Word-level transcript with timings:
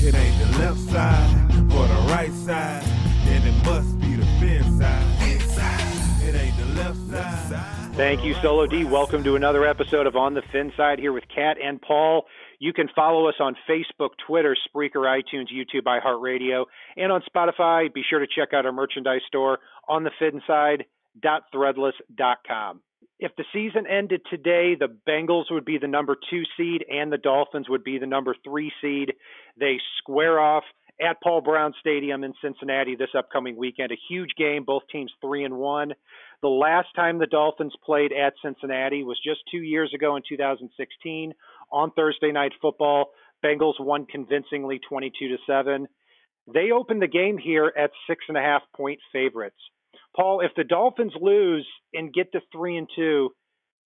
It 0.00 0.14
ain't 0.14 0.38
the 0.38 0.46
left 0.60 0.78
side 0.78 1.50
or 1.72 1.88
the 1.88 2.06
right 2.12 2.30
side, 2.32 2.84
then 3.24 3.44
it 3.44 3.64
must 3.64 3.98
be 4.00 4.14
the 4.14 4.24
fin 4.38 4.62
side. 4.78 5.04
It 6.22 6.36
ain't 6.36 6.56
the 6.56 6.66
left 6.80 6.96
side. 7.10 7.96
Thank 7.96 8.22
you, 8.24 8.34
Solo 8.34 8.66
D. 8.66 8.84
Welcome 8.84 9.24
to 9.24 9.34
another 9.34 9.66
episode 9.66 10.06
of 10.06 10.14
On 10.14 10.34
the 10.34 10.42
Fin 10.52 10.72
Side 10.76 11.00
here 11.00 11.12
with 11.12 11.24
Kat 11.34 11.56
and 11.60 11.82
Paul. 11.82 12.26
You 12.60 12.72
can 12.72 12.88
follow 12.94 13.26
us 13.28 13.34
on 13.40 13.56
Facebook, 13.68 14.10
Twitter, 14.24 14.56
Spreaker, 14.68 15.04
iTunes, 15.04 15.48
YouTube, 15.52 15.82
iHeartRadio, 15.84 16.66
and 16.96 17.10
on 17.10 17.22
Spotify. 17.28 17.92
Be 17.92 18.04
sure 18.08 18.20
to 18.20 18.26
check 18.26 18.54
out 18.54 18.66
our 18.66 18.72
merchandise 18.72 19.22
store 19.26 19.58
on 19.88 20.04
the 20.04 20.12
thefinside.threadless.com. 20.20 22.82
If 23.18 23.32
the 23.36 23.44
season 23.52 23.86
ended 23.86 24.20
today, 24.30 24.76
the 24.78 24.96
Bengals 25.08 25.50
would 25.50 25.64
be 25.64 25.78
the 25.78 25.88
number 25.88 26.16
two 26.30 26.42
seed 26.56 26.84
and 26.88 27.12
the 27.12 27.18
Dolphins 27.18 27.68
would 27.68 27.82
be 27.82 27.98
the 27.98 28.06
number 28.06 28.36
three 28.44 28.70
seed. 28.80 29.12
They 29.58 29.78
square 29.98 30.38
off 30.38 30.62
at 31.00 31.20
Paul 31.22 31.40
Brown 31.40 31.74
Stadium 31.80 32.22
in 32.22 32.32
Cincinnati 32.42 32.94
this 32.96 33.14
upcoming 33.16 33.56
weekend. 33.56 33.90
A 33.90 33.98
huge 34.08 34.30
game, 34.36 34.64
both 34.64 34.82
teams 34.90 35.12
three 35.20 35.44
and 35.44 35.56
one. 35.56 35.92
The 36.42 36.48
last 36.48 36.88
time 36.94 37.18
the 37.18 37.26
Dolphins 37.26 37.74
played 37.84 38.12
at 38.12 38.34
Cincinnati 38.42 39.02
was 39.02 39.18
just 39.24 39.40
two 39.50 39.62
years 39.62 39.92
ago 39.94 40.14
in 40.16 40.22
2016 40.28 41.34
on 41.72 41.90
Thursday 41.92 42.30
Night 42.30 42.52
Football. 42.62 43.06
Bengals 43.44 43.80
won 43.80 44.06
convincingly 44.06 44.80
22 44.88 45.28
to 45.28 45.36
seven. 45.46 45.88
They 46.52 46.70
opened 46.70 47.02
the 47.02 47.08
game 47.08 47.36
here 47.36 47.72
at 47.76 47.90
six 48.08 48.24
and 48.28 48.36
a 48.36 48.40
half 48.40 48.62
point 48.74 49.00
favorites. 49.12 49.58
Paul, 50.14 50.40
if 50.40 50.52
the 50.56 50.64
Dolphins 50.64 51.12
lose 51.20 51.66
and 51.94 52.12
get 52.12 52.32
to 52.32 52.40
three 52.52 52.76
and 52.76 52.88
two, 52.94 53.30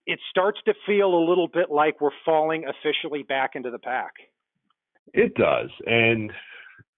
it 0.07 0.19
starts 0.31 0.59
to 0.65 0.75
feel 0.87 1.15
a 1.15 1.27
little 1.29 1.49
bit 1.49 1.71
like 1.71 2.01
we're 2.01 2.11
falling 2.25 2.65
officially 2.65 3.23
back 3.23 3.51
into 3.55 3.71
the 3.71 3.79
pack. 3.79 4.13
It 5.15 5.35
does. 5.35 5.71
And 5.87 6.33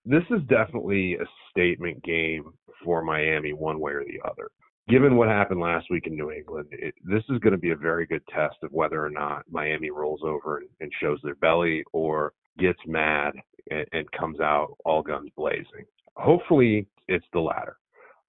this 0.05 0.22
is 0.31 0.42
definitely 0.48 1.14
a 1.14 1.25
statement 1.50 2.03
game 2.03 2.53
for 2.84 3.03
Miami, 3.03 3.53
one 3.53 3.81
way 3.81 3.92
or 3.92 4.05
the 4.05 4.20
other. 4.28 4.50
Given 4.89 5.16
what 5.16 5.28
happened 5.28 5.61
last 5.61 5.86
week 5.91 6.06
in 6.06 6.14
New 6.14 6.31
England, 6.31 6.69
it, 6.70 6.94
this 7.03 7.22
is 7.31 7.38
going 7.38 7.53
to 7.53 7.59
be 7.59 7.70
a 7.70 7.77
very 7.77 8.06
good 8.06 8.22
test 8.28 8.56
of 8.62 8.70
whether 8.72 9.05
or 9.05 9.11
not 9.11 9.44
Miami 9.50 9.91
rolls 9.91 10.20
over 10.22 10.59
and, 10.59 10.69
and 10.81 10.92
shows 11.00 11.19
their 11.22 11.36
belly 11.36 11.83
or 11.92 12.34
gets 12.59 12.78
mad 12.86 13.33
and, 13.70 13.86
and 13.92 14.12
comes 14.12 14.41
out 14.41 14.77
all 14.84 15.03
guns 15.03 15.31
blazing. 15.36 15.86
Hopefully, 16.16 16.86
it's 17.09 17.25
the 17.33 17.41
latter. 17.41 17.78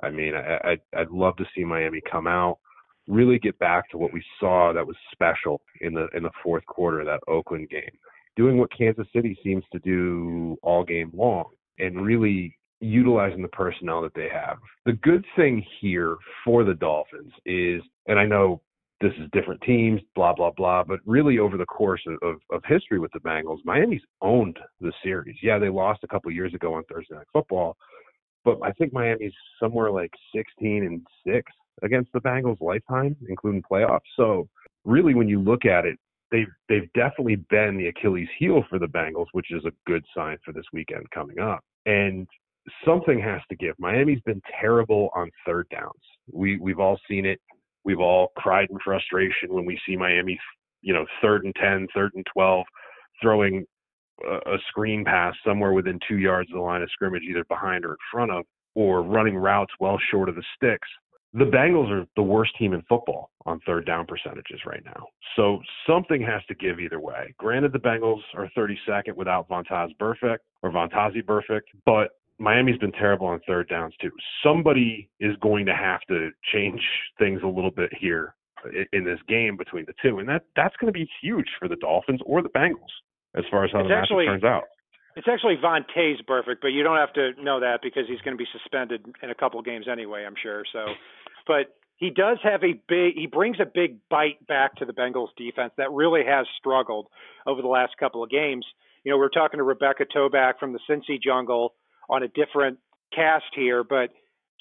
I 0.01 0.09
mean, 0.09 0.33
I, 0.35 0.71
I, 0.71 0.77
I'd 0.99 1.11
love 1.11 1.35
to 1.37 1.45
see 1.55 1.63
Miami 1.63 2.01
come 2.09 2.27
out, 2.27 2.59
really 3.07 3.39
get 3.39 3.57
back 3.59 3.89
to 3.89 3.97
what 3.97 4.13
we 4.13 4.23
saw 4.39 4.73
that 4.73 4.85
was 4.85 4.95
special 5.11 5.61
in 5.81 5.93
the 5.93 6.07
in 6.15 6.23
the 6.23 6.31
fourth 6.43 6.65
quarter 6.65 6.99
of 6.99 7.05
that 7.05 7.21
Oakland 7.27 7.69
game, 7.69 7.97
doing 8.35 8.57
what 8.57 8.75
Kansas 8.75 9.07
City 9.13 9.37
seems 9.43 9.63
to 9.71 9.79
do 9.79 10.57
all 10.63 10.83
game 10.83 11.11
long, 11.13 11.45
and 11.79 12.05
really 12.05 12.57
utilizing 12.81 13.41
the 13.41 13.47
personnel 13.49 14.01
that 14.01 14.13
they 14.15 14.27
have. 14.31 14.57
The 14.85 14.93
good 14.93 15.25
thing 15.35 15.65
here 15.79 16.17
for 16.43 16.63
the 16.63 16.73
Dolphins 16.73 17.31
is, 17.45 17.81
and 18.07 18.19
I 18.19 18.25
know 18.25 18.61
this 19.01 19.13
is 19.19 19.29
different 19.31 19.61
teams, 19.61 20.01
blah 20.15 20.33
blah 20.33 20.51
blah, 20.51 20.83
but 20.83 20.99
really 21.05 21.39
over 21.39 21.57
the 21.57 21.65
course 21.65 22.01
of, 22.07 22.15
of, 22.21 22.35
of 22.51 22.61
history 22.67 22.99
with 22.99 23.11
the 23.13 23.19
Bengals, 23.19 23.59
Miami's 23.65 24.01
owned 24.21 24.57
the 24.81 24.91
series. 25.03 25.35
Yeah, 25.41 25.59
they 25.59 25.69
lost 25.69 26.03
a 26.03 26.07
couple 26.07 26.31
years 26.31 26.53
ago 26.53 26.73
on 26.73 26.83
Thursday 26.85 27.15
Night 27.15 27.27
Football, 27.33 27.77
but 28.45 28.59
I 28.63 28.71
think 28.71 28.93
Miami's 28.93 29.33
somewhere 29.59 29.91
like 29.91 30.11
16 30.33 30.85
and 30.85 31.05
six 31.27 31.51
against 31.81 32.13
the 32.13 32.21
Bengals 32.21 32.61
lifetime, 32.61 33.17
including 33.27 33.63
playoffs. 33.69 33.99
So 34.15 34.47
really, 34.85 35.13
when 35.15 35.27
you 35.27 35.41
look 35.41 35.65
at 35.65 35.85
it, 35.85 35.97
they've 36.31 36.47
they've 36.69 36.91
definitely 36.93 37.37
been 37.49 37.77
the 37.77 37.87
Achilles 37.87 38.29
heel 38.37 38.63
for 38.69 38.79
the 38.79 38.87
Bengals, 38.87 39.27
which 39.33 39.51
is 39.51 39.65
a 39.65 39.71
good 39.85 40.05
sign 40.15 40.37
for 40.45 40.53
this 40.53 40.65
weekend 40.71 41.09
coming 41.11 41.39
up. 41.39 41.61
And 41.85 42.27
something 42.85 43.19
has 43.19 43.41
to 43.49 43.55
give. 43.55 43.75
Miami's 43.79 44.21
been 44.21 44.41
terrible 44.59 45.09
on 45.15 45.29
third 45.45 45.67
downs. 45.69 46.01
We 46.31 46.57
we've 46.57 46.79
all 46.79 46.99
seen 47.09 47.25
it. 47.25 47.39
We've 47.83 47.99
all 47.99 48.31
cried 48.37 48.69
in 48.69 48.77
frustration 48.83 49.53
when 49.53 49.65
we 49.65 49.79
see 49.87 49.95
Miami, 49.95 50.39
you 50.81 50.93
know, 50.93 51.05
third 51.21 51.45
and 51.45 51.53
10, 51.55 51.87
third 51.93 52.13
and 52.15 52.25
12, 52.33 52.65
throwing 53.21 53.65
a, 54.23 54.57
screen 54.69 55.03
pass 55.03 55.33
somewhere 55.45 55.73
within 55.73 55.99
two 56.07 56.17
yards 56.17 56.49
of 56.49 56.55
the 56.55 56.61
line 56.61 56.81
of 56.81 56.89
scrimmage, 56.91 57.23
either 57.23 57.43
behind 57.45 57.85
or 57.85 57.91
in 57.91 57.97
front 58.11 58.31
of, 58.31 58.45
or 58.73 59.01
running 59.01 59.35
routes 59.35 59.71
well 59.79 59.99
short 60.11 60.29
of 60.29 60.35
the 60.35 60.43
sticks. 60.55 60.87
The 61.33 61.45
Bengals 61.45 61.91
are 61.91 62.05
the 62.15 62.23
worst 62.23 62.53
team 62.57 62.73
in 62.73 62.81
football 62.83 63.29
on 63.45 63.59
third 63.65 63.85
down 63.85 64.05
percentages 64.05 64.61
right 64.65 64.83
now. 64.85 65.07
So 65.35 65.59
something 65.85 66.21
has 66.21 66.41
to 66.47 66.55
give 66.55 66.79
either 66.79 66.99
way. 66.99 67.33
Granted, 67.37 67.73
the 67.73 67.79
Bengals 67.79 68.21
are 68.35 68.49
32nd 68.57 69.15
without 69.15 69.49
Vontaz 69.49 69.89
Burfict 69.99 70.37
or 70.63 70.71
Vontaze 70.71 71.21
Burfict, 71.25 71.67
but 71.85 72.11
Miami's 72.37 72.77
been 72.77 72.91
terrible 72.93 73.27
on 73.27 73.41
third 73.45 73.67
downs 73.67 73.93
too. 74.01 74.11
Somebody 74.43 75.09
is 75.19 75.35
going 75.41 75.65
to 75.65 75.75
have 75.75 76.01
to 76.09 76.29
change 76.53 76.81
things 77.19 77.41
a 77.43 77.47
little 77.47 77.71
bit 77.71 77.89
here 77.97 78.35
in 78.93 79.03
this 79.03 79.19
game 79.27 79.57
between 79.57 79.85
the 79.85 79.93
two, 80.01 80.19
and 80.19 80.27
that 80.27 80.43
that's 80.55 80.75
going 80.77 80.91
to 80.91 80.97
be 80.97 81.07
huge 81.21 81.47
for 81.59 81.67
the 81.67 81.75
Dolphins 81.77 82.21
or 82.25 82.41
the 82.41 82.49
Bengals 82.49 82.91
as 83.37 83.43
far 83.51 83.63
as 83.65 83.71
how 83.71 83.79
It's 83.79 83.89
the 83.89 83.93
matchup 83.93 84.01
actually- 84.01 84.25
turns 84.25 84.43
out. 84.43 84.63
It's 85.15 85.27
actually 85.29 85.55
Vontaze 85.55 86.25
Burfict, 86.27 86.59
but 86.61 86.69
you 86.73 86.83
don't 86.83 86.97
have 86.97 87.13
to 87.13 87.31
know 87.41 87.61
that 87.61 87.81
because 87.81 88.05
he's 88.05 88.19
going 88.21 88.37
to 88.37 88.41
be 88.41 88.49
suspended 88.51 89.05
in 89.23 89.29
a 89.29 89.35
couple 89.35 89.57
of 89.59 89.65
games 89.65 89.87
anyway, 89.87 90.25
I'm 90.25 90.35
sure. 90.35 90.65
So, 90.73 90.87
but 91.47 91.67
he 91.95 92.09
does 92.09 92.37
have 92.43 92.65
a 92.65 92.73
big, 92.89 93.15
he 93.15 93.25
brings 93.25 93.61
a 93.61 93.65
big 93.65 93.99
bite 94.09 94.45
back 94.45 94.75
to 94.75 94.85
the 94.85 94.91
Bengals 94.91 95.29
defense 95.37 95.71
that 95.77 95.91
really 95.91 96.25
has 96.25 96.45
struggled 96.57 97.07
over 97.47 97.61
the 97.61 97.69
last 97.69 97.93
couple 97.97 98.23
of 98.23 98.29
games. 98.29 98.65
You 99.05 99.11
know, 99.11 99.17
we 99.17 99.25
are 99.25 99.29
talking 99.29 99.59
to 99.59 99.63
Rebecca 99.63 100.05
Toback 100.05 100.59
from 100.59 100.73
the 100.73 100.79
Cincy 100.89 101.21
Jungle 101.21 101.75
on 102.09 102.21
a 102.21 102.27
different 102.27 102.79
cast 103.15 103.45
here, 103.55 103.85
but 103.85 104.09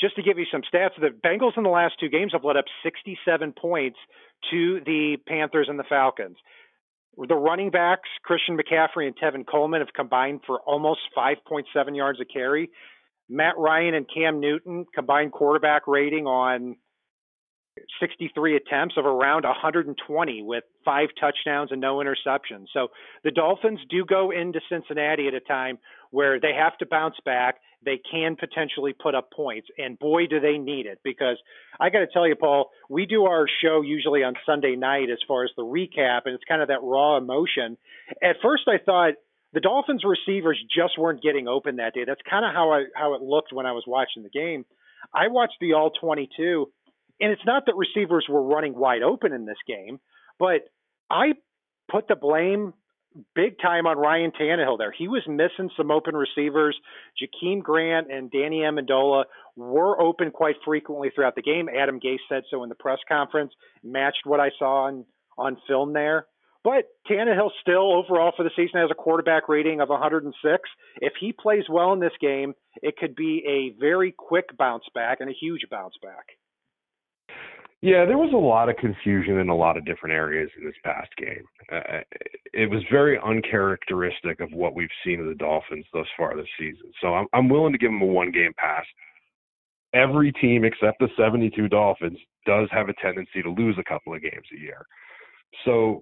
just 0.00 0.14
to 0.16 0.22
give 0.22 0.38
you 0.38 0.46
some 0.52 0.62
stats, 0.62 0.90
the 1.00 1.08
Bengals 1.08 1.56
in 1.56 1.64
the 1.64 1.70
last 1.70 1.94
two 1.98 2.08
games 2.08 2.32
have 2.32 2.44
let 2.44 2.56
up 2.56 2.66
67 2.84 3.52
points 3.60 3.98
to 4.50 4.80
the 4.86 5.16
Panthers 5.26 5.66
and 5.68 5.78
the 5.78 5.84
Falcons. 5.88 6.36
The 7.16 7.34
running 7.34 7.70
backs, 7.70 8.08
Christian 8.22 8.56
McCaffrey 8.56 9.06
and 9.06 9.16
Tevin 9.16 9.46
Coleman, 9.46 9.80
have 9.80 9.92
combined 9.94 10.40
for 10.46 10.60
almost 10.60 11.00
5.7 11.16 11.64
yards 11.96 12.20
a 12.20 12.24
carry. 12.24 12.70
Matt 13.28 13.56
Ryan 13.56 13.94
and 13.94 14.06
Cam 14.12 14.40
Newton 14.40 14.84
combined 14.94 15.32
quarterback 15.32 15.86
rating 15.86 16.26
on 16.26 16.76
63 18.00 18.56
attempts 18.56 18.96
of 18.96 19.04
around 19.04 19.44
120 19.44 20.42
with 20.42 20.64
five 20.84 21.08
touchdowns 21.18 21.72
and 21.72 21.80
no 21.80 21.96
interceptions. 21.96 22.66
So 22.72 22.88
the 23.24 23.30
Dolphins 23.30 23.80
do 23.90 24.04
go 24.04 24.30
into 24.30 24.60
Cincinnati 24.68 25.26
at 25.26 25.34
a 25.34 25.40
time 25.40 25.78
where 26.10 26.38
they 26.38 26.52
have 26.56 26.76
to 26.78 26.86
bounce 26.86 27.16
back. 27.24 27.56
They 27.84 28.00
can 28.10 28.36
potentially 28.36 28.92
put 28.92 29.14
up 29.14 29.30
points, 29.32 29.68
and 29.78 29.98
boy, 29.98 30.26
do 30.26 30.40
they 30.40 30.58
need 30.58 30.86
it. 30.86 31.00
Because 31.04 31.36
I 31.78 31.90
got 31.90 32.00
to 32.00 32.06
tell 32.06 32.26
you, 32.26 32.34
Paul, 32.34 32.70
we 32.88 33.06
do 33.06 33.24
our 33.24 33.46
show 33.62 33.82
usually 33.82 34.22
on 34.22 34.34
Sunday 34.46 34.76
night 34.76 35.10
as 35.10 35.18
far 35.26 35.44
as 35.44 35.50
the 35.56 35.64
recap, 35.64 36.22
and 36.24 36.34
it's 36.34 36.44
kind 36.48 36.62
of 36.62 36.68
that 36.68 36.82
raw 36.82 37.16
emotion. 37.16 37.76
At 38.22 38.36
first, 38.42 38.64
I 38.68 38.78
thought 38.84 39.14
the 39.52 39.60
Dolphins 39.60 40.02
receivers 40.04 40.58
just 40.74 40.98
weren't 40.98 41.22
getting 41.22 41.48
open 41.48 41.76
that 41.76 41.94
day. 41.94 42.04
That's 42.06 42.20
kind 42.28 42.44
of 42.44 42.52
how 42.52 42.72
I 42.72 42.84
how 42.94 43.14
it 43.14 43.22
looked 43.22 43.52
when 43.52 43.66
I 43.66 43.72
was 43.72 43.84
watching 43.86 44.22
the 44.22 44.30
game. 44.30 44.64
I 45.12 45.28
watched 45.28 45.56
the 45.60 45.74
all 45.74 45.90
22 45.90 46.66
and 47.20 47.32
it's 47.32 47.44
not 47.46 47.66
that 47.66 47.76
receivers 47.76 48.26
were 48.28 48.42
running 48.42 48.74
wide 48.74 49.02
open 49.02 49.32
in 49.32 49.46
this 49.46 49.56
game, 49.66 50.00
but 50.38 50.62
I 51.10 51.34
put 51.90 52.08
the 52.08 52.16
blame 52.16 52.74
big 53.34 53.58
time 53.60 53.86
on 53.86 53.98
Ryan 53.98 54.32
Tannehill 54.32 54.78
there. 54.78 54.92
He 54.92 55.08
was 55.08 55.22
missing 55.26 55.70
some 55.76 55.90
open 55.90 56.14
receivers. 56.16 56.76
Jakeem 57.20 57.62
Grant 57.62 58.10
and 58.10 58.30
Danny 58.30 58.60
Amendola 58.60 59.24
were 59.56 60.00
open 60.00 60.30
quite 60.30 60.56
frequently 60.64 61.10
throughout 61.14 61.36
the 61.36 61.42
game. 61.42 61.68
Adam 61.68 62.00
Gase 62.00 62.18
said 62.28 62.42
so 62.50 62.62
in 62.62 62.68
the 62.68 62.74
press 62.74 62.98
conference, 63.08 63.52
matched 63.82 64.24
what 64.24 64.40
I 64.40 64.50
saw 64.58 64.86
on, 64.86 65.04
on 65.38 65.56
film 65.68 65.92
there. 65.92 66.26
But 66.64 66.86
Tannehill 67.08 67.50
still 67.60 67.92
overall 67.92 68.32
for 68.34 68.42
the 68.42 68.50
season 68.56 68.80
has 68.80 68.90
a 68.90 68.94
quarterback 68.94 69.48
rating 69.50 69.80
of 69.80 69.90
106. 69.90 70.70
If 71.00 71.12
he 71.20 71.32
plays 71.32 71.64
well 71.68 71.92
in 71.92 72.00
this 72.00 72.16
game, 72.20 72.54
it 72.82 72.96
could 72.96 73.14
be 73.14 73.44
a 73.46 73.78
very 73.78 74.12
quick 74.16 74.56
bounce 74.56 74.84
back 74.94 75.18
and 75.20 75.28
a 75.28 75.34
huge 75.38 75.66
bounce 75.70 75.94
back. 76.02 76.38
Yeah, 77.84 78.06
there 78.06 78.16
was 78.16 78.32
a 78.32 78.36
lot 78.38 78.70
of 78.70 78.78
confusion 78.78 79.40
in 79.40 79.50
a 79.50 79.54
lot 79.54 79.76
of 79.76 79.84
different 79.84 80.14
areas 80.14 80.48
in 80.56 80.64
this 80.64 80.74
past 80.82 81.10
game. 81.18 81.44
Uh, 81.70 82.00
it 82.54 82.70
was 82.70 82.82
very 82.90 83.18
uncharacteristic 83.22 84.40
of 84.40 84.50
what 84.52 84.74
we've 84.74 84.88
seen 85.04 85.20
of 85.20 85.26
the 85.26 85.34
Dolphins 85.34 85.84
thus 85.92 86.06
far 86.16 86.34
this 86.34 86.46
season. 86.58 86.90
So 87.02 87.08
I'm, 87.08 87.26
I'm 87.34 87.50
willing 87.50 87.72
to 87.72 87.78
give 87.78 87.90
them 87.90 88.00
a 88.00 88.06
one 88.06 88.30
game 88.30 88.52
pass. 88.56 88.86
Every 89.92 90.32
team 90.32 90.64
except 90.64 90.98
the 90.98 91.08
72 91.14 91.68
Dolphins 91.68 92.16
does 92.46 92.70
have 92.72 92.88
a 92.88 92.94
tendency 93.02 93.42
to 93.42 93.50
lose 93.50 93.76
a 93.78 93.84
couple 93.84 94.14
of 94.14 94.22
games 94.22 94.46
a 94.56 94.58
year. 94.58 94.86
So 95.66 96.00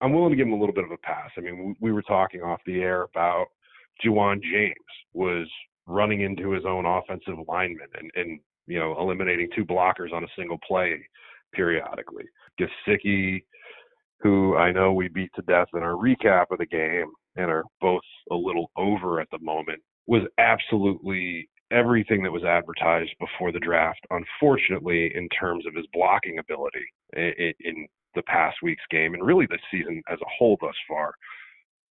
I'm 0.00 0.12
willing 0.12 0.30
to 0.30 0.36
give 0.36 0.46
them 0.46 0.54
a 0.54 0.60
little 0.60 0.72
bit 0.72 0.84
of 0.84 0.92
a 0.92 0.98
pass. 0.98 1.32
I 1.36 1.40
mean, 1.40 1.74
we, 1.80 1.88
we 1.88 1.92
were 1.92 2.02
talking 2.02 2.42
off 2.42 2.60
the 2.64 2.80
air 2.80 3.02
about 3.02 3.46
Ja'Wuan 4.04 4.40
James 4.40 4.76
was 5.14 5.48
running 5.88 6.20
into 6.20 6.52
his 6.52 6.64
own 6.64 6.86
offensive 6.86 7.44
lineman 7.48 7.88
and, 7.98 8.12
and 8.14 8.40
you 8.66 8.78
know, 8.78 8.96
eliminating 8.98 9.48
two 9.54 9.64
blockers 9.64 10.12
on 10.12 10.24
a 10.24 10.28
single 10.36 10.58
play 10.66 10.96
periodically. 11.52 12.24
Gesicki, 12.60 13.42
who 14.20 14.56
I 14.56 14.72
know 14.72 14.92
we 14.92 15.08
beat 15.08 15.30
to 15.36 15.42
death 15.42 15.68
in 15.74 15.82
our 15.82 15.94
recap 15.94 16.46
of 16.50 16.58
the 16.58 16.66
game 16.66 17.10
and 17.36 17.50
are 17.50 17.64
both 17.80 18.02
a 18.30 18.34
little 18.34 18.70
over 18.76 19.20
at 19.20 19.28
the 19.30 19.38
moment, 19.40 19.80
was 20.06 20.22
absolutely 20.38 21.48
everything 21.70 22.22
that 22.22 22.32
was 22.32 22.44
advertised 22.44 23.12
before 23.18 23.52
the 23.52 23.58
draft. 23.58 24.00
Unfortunately, 24.10 25.12
in 25.14 25.28
terms 25.30 25.66
of 25.66 25.74
his 25.74 25.86
blocking 25.92 26.38
ability 26.38 26.86
in, 27.14 27.86
the 28.14 28.22
past 28.22 28.56
week's 28.62 28.82
game 28.90 29.12
and 29.12 29.26
really 29.26 29.46
the 29.50 29.58
season 29.70 30.02
as 30.10 30.18
a 30.22 30.30
whole 30.38 30.56
thus 30.60 30.74
far. 30.88 31.12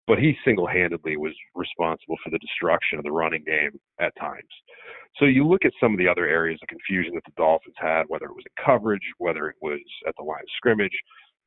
But 0.06 0.18
he 0.18 0.36
single 0.44 0.66
handedly 0.66 1.16
was 1.16 1.32
responsible 1.54 2.16
for 2.22 2.30
the 2.30 2.38
destruction 2.38 2.98
of 2.98 3.04
the 3.04 3.12
running 3.12 3.42
game 3.44 3.70
at 4.00 4.12
times. 4.20 4.42
So 5.16 5.24
you 5.24 5.46
look 5.46 5.64
at 5.64 5.72
some 5.80 5.92
of 5.92 5.98
the 5.98 6.08
other 6.08 6.26
areas 6.26 6.58
of 6.62 6.68
confusion 6.68 7.14
that 7.14 7.24
the 7.24 7.32
Dolphins 7.36 7.76
had, 7.78 8.04
whether 8.08 8.26
it 8.26 8.34
was 8.34 8.44
in 8.44 8.64
coverage, 8.64 9.08
whether 9.18 9.48
it 9.48 9.56
was 9.62 9.80
at 10.06 10.14
the 10.18 10.24
line 10.24 10.40
of 10.40 10.56
scrimmage, 10.56 10.92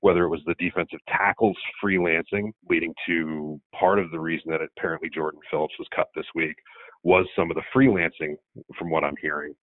whether 0.02 0.24
it 0.24 0.30
was 0.30 0.42
the 0.46 0.56
defensive 0.60 1.00
tackles 1.10 1.58
freelancing, 1.84 2.52
leading 2.70 2.94
to 3.08 3.60
part 3.78 4.00
of 4.00 4.10
the 4.12 4.20
reason 4.20 4.52
that 4.52 4.62
apparently 4.62 5.10
Jordan 5.10 5.40
Phillips 5.52 5.74
was 5.78 5.88
cut 5.96 6.08
this 6.16 6.26
week, 6.36 6.56
was 7.04 7.26
some 7.36 7.52
of 7.52 7.58
the 7.58 7.64
freelancing, 7.76 8.36
from 8.78 8.90
what 8.90 9.04
I'm 9.04 9.16
hearing, 9.22 9.54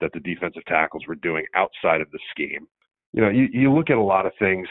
that 0.00 0.12
the 0.12 0.20
defensive 0.20 0.64
tackles 0.66 1.04
were 1.06 1.16
doing 1.16 1.44
outside 1.54 2.00
of 2.00 2.10
the 2.12 2.18
scheme. 2.30 2.66
You 3.12 3.22
know, 3.22 3.28
you, 3.28 3.48
you 3.52 3.72
look 3.72 3.90
at 3.90 3.96
a 3.96 4.02
lot 4.02 4.26
of 4.26 4.32
things. 4.38 4.66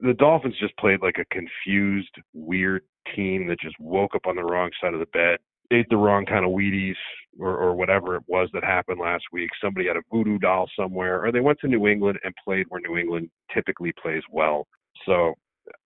The 0.00 0.14
Dolphins 0.14 0.54
just 0.60 0.76
played 0.78 1.02
like 1.02 1.16
a 1.18 1.34
confused, 1.34 2.14
weird 2.32 2.82
team 3.14 3.48
that 3.48 3.60
just 3.60 3.76
woke 3.80 4.14
up 4.14 4.26
on 4.26 4.36
the 4.36 4.44
wrong 4.44 4.70
side 4.80 4.94
of 4.94 5.00
the 5.00 5.06
bed, 5.06 5.38
ate 5.70 5.86
the 5.90 5.96
wrong 5.96 6.24
kind 6.24 6.44
of 6.44 6.52
Wheaties 6.52 6.94
or, 7.38 7.56
or 7.56 7.74
whatever 7.74 8.16
it 8.16 8.22
was 8.26 8.48
that 8.52 8.64
happened 8.64 9.00
last 9.00 9.24
week. 9.32 9.50
Somebody 9.62 9.88
had 9.88 9.96
a 9.96 10.02
voodoo 10.12 10.38
doll 10.38 10.68
somewhere, 10.78 11.24
or 11.24 11.32
they 11.32 11.40
went 11.40 11.58
to 11.60 11.68
New 11.68 11.86
England 11.86 12.18
and 12.22 12.34
played 12.44 12.66
where 12.68 12.80
New 12.80 12.96
England 12.96 13.30
typically 13.52 13.92
plays 14.00 14.22
well. 14.30 14.66
So 15.04 15.34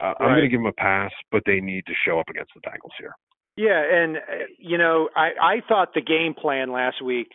uh, 0.01 0.15
I'm 0.21 0.31
going 0.31 0.43
to 0.43 0.49
give 0.49 0.61
them 0.61 0.67
a 0.67 0.73
pass, 0.73 1.11
but 1.31 1.43
they 1.47 1.61
need 1.61 1.87
to 1.87 1.93
show 2.07 2.19
up 2.19 2.29
against 2.29 2.53
the 2.55 2.61
Bengals 2.61 2.93
here. 2.99 3.15
Yeah, 3.57 3.83
and 3.83 4.17
uh, 4.17 4.21
you 4.59 4.79
know, 4.79 5.11
I 5.15 5.31
I 5.41 5.63
thought 5.69 5.93
the 5.95 6.01
game 6.01 6.35
plan 6.35 6.73
last 6.73 7.03
week 7.03 7.29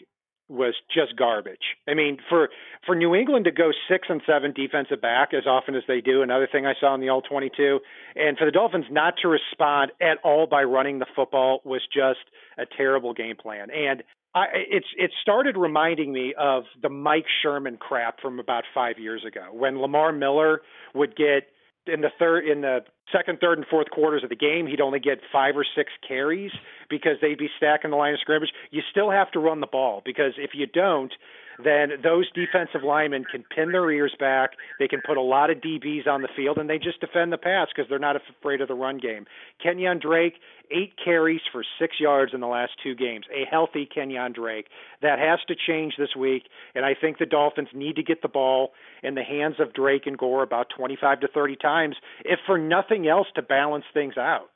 was 0.49 0.75
just 0.93 1.15
garbage. 1.17 1.75
I 1.87 1.93
mean, 1.93 2.17
for 2.29 2.49
for 2.85 2.95
New 2.95 3.15
England 3.15 3.45
to 3.45 3.51
go 3.51 3.71
six 3.89 4.07
and 4.09 4.21
seven 4.25 4.53
defensive 4.53 5.01
back 5.01 5.33
as 5.33 5.45
often 5.45 5.75
as 5.75 5.83
they 5.87 6.01
do, 6.01 6.21
another 6.21 6.47
thing 6.49 6.65
I 6.65 6.73
saw 6.79 6.95
in 6.95 7.01
the 7.01 7.09
all 7.09 7.21
twenty 7.21 7.51
two, 7.55 7.79
and 8.15 8.37
for 8.37 8.45
the 8.45 8.51
Dolphins 8.51 8.85
not 8.89 9.15
to 9.21 9.27
respond 9.27 9.91
at 10.01 10.17
all 10.23 10.47
by 10.47 10.63
running 10.63 10.99
the 10.99 11.05
football 11.15 11.61
was 11.65 11.81
just 11.93 12.19
a 12.57 12.65
terrible 12.65 13.13
game 13.13 13.35
plan. 13.35 13.69
And 13.71 14.03
I, 14.35 14.45
it's 14.53 14.87
it 14.97 15.11
started 15.21 15.57
reminding 15.57 16.13
me 16.13 16.33
of 16.37 16.63
the 16.81 16.89
Mike 16.89 17.25
Sherman 17.41 17.77
crap 17.77 18.21
from 18.21 18.39
about 18.39 18.63
five 18.73 18.99
years 18.99 19.25
ago 19.25 19.47
when 19.51 19.81
Lamar 19.81 20.11
Miller 20.11 20.61
would 20.93 21.15
get 21.15 21.49
in 21.87 22.01
the 22.01 22.09
third 22.19 22.45
in 22.47 22.61
the 22.61 22.79
second, 23.11 23.39
third, 23.39 23.57
and 23.57 23.67
fourth 23.67 23.89
quarters 23.89 24.23
of 24.23 24.29
the 24.29 24.35
game, 24.35 24.67
he'd 24.67 24.81
only 24.81 24.99
get 24.99 25.19
five 25.31 25.55
or 25.55 25.65
six 25.75 25.91
carries 26.07 26.51
because 26.89 27.13
they'd 27.21 27.37
be 27.37 27.49
stacking 27.57 27.91
the 27.91 27.97
line 27.97 28.13
of 28.13 28.19
scrimmage. 28.19 28.49
You 28.71 28.81
still 28.91 29.11
have 29.11 29.31
to 29.31 29.39
run 29.39 29.61
the 29.61 29.67
ball 29.67 30.01
because 30.03 30.33
if 30.37 30.51
you 30.53 30.67
don't, 30.67 31.13
then 31.63 31.89
those 32.03 32.29
defensive 32.31 32.83
linemen 32.83 33.25
can 33.25 33.43
pin 33.55 33.71
their 33.71 33.89
ears 33.91 34.15
back. 34.19 34.51
They 34.79 34.87
can 34.87 35.01
put 35.05 35.17
a 35.17 35.21
lot 35.21 35.49
of 35.49 35.57
DBs 35.57 36.07
on 36.07 36.21
the 36.21 36.27
field, 36.35 36.57
and 36.57 36.69
they 36.69 36.77
just 36.77 36.99
defend 36.99 37.33
the 37.33 37.37
pass 37.37 37.67
because 37.73 37.89
they're 37.89 37.99
not 37.99 38.15
afraid 38.15 38.61
of 38.61 38.67
the 38.67 38.75
run 38.75 38.97
game. 38.97 39.25
Kenyan 39.63 40.01
Drake, 40.01 40.35
eight 40.71 40.93
carries 41.03 41.41
for 41.51 41.63
six 41.79 41.95
yards 41.99 42.33
in 42.33 42.41
the 42.41 42.47
last 42.47 42.73
two 42.83 42.95
games. 42.95 43.25
A 43.31 43.45
healthy 43.49 43.87
Kenyan 43.87 44.33
Drake. 44.33 44.67
That 45.01 45.19
has 45.19 45.39
to 45.47 45.55
change 45.55 45.93
this 45.97 46.15
week, 46.15 46.43
and 46.75 46.85
I 46.85 46.93
think 46.99 47.17
the 47.17 47.25
Dolphins 47.25 47.69
need 47.73 47.95
to 47.95 48.03
get 48.03 48.21
the 48.21 48.27
ball 48.27 48.71
in 49.03 49.15
the 49.15 49.23
hands 49.23 49.55
of 49.59 49.73
Drake 49.73 50.05
and 50.05 50.17
Gore 50.17 50.43
about 50.43 50.67
25 50.75 51.21
to 51.21 51.27
30 51.27 51.55
times, 51.55 51.95
if 52.23 52.39
for 52.45 52.57
nothing 52.57 53.07
else, 53.07 53.27
to 53.35 53.41
balance 53.41 53.85
things 53.93 54.17
out. 54.17 54.49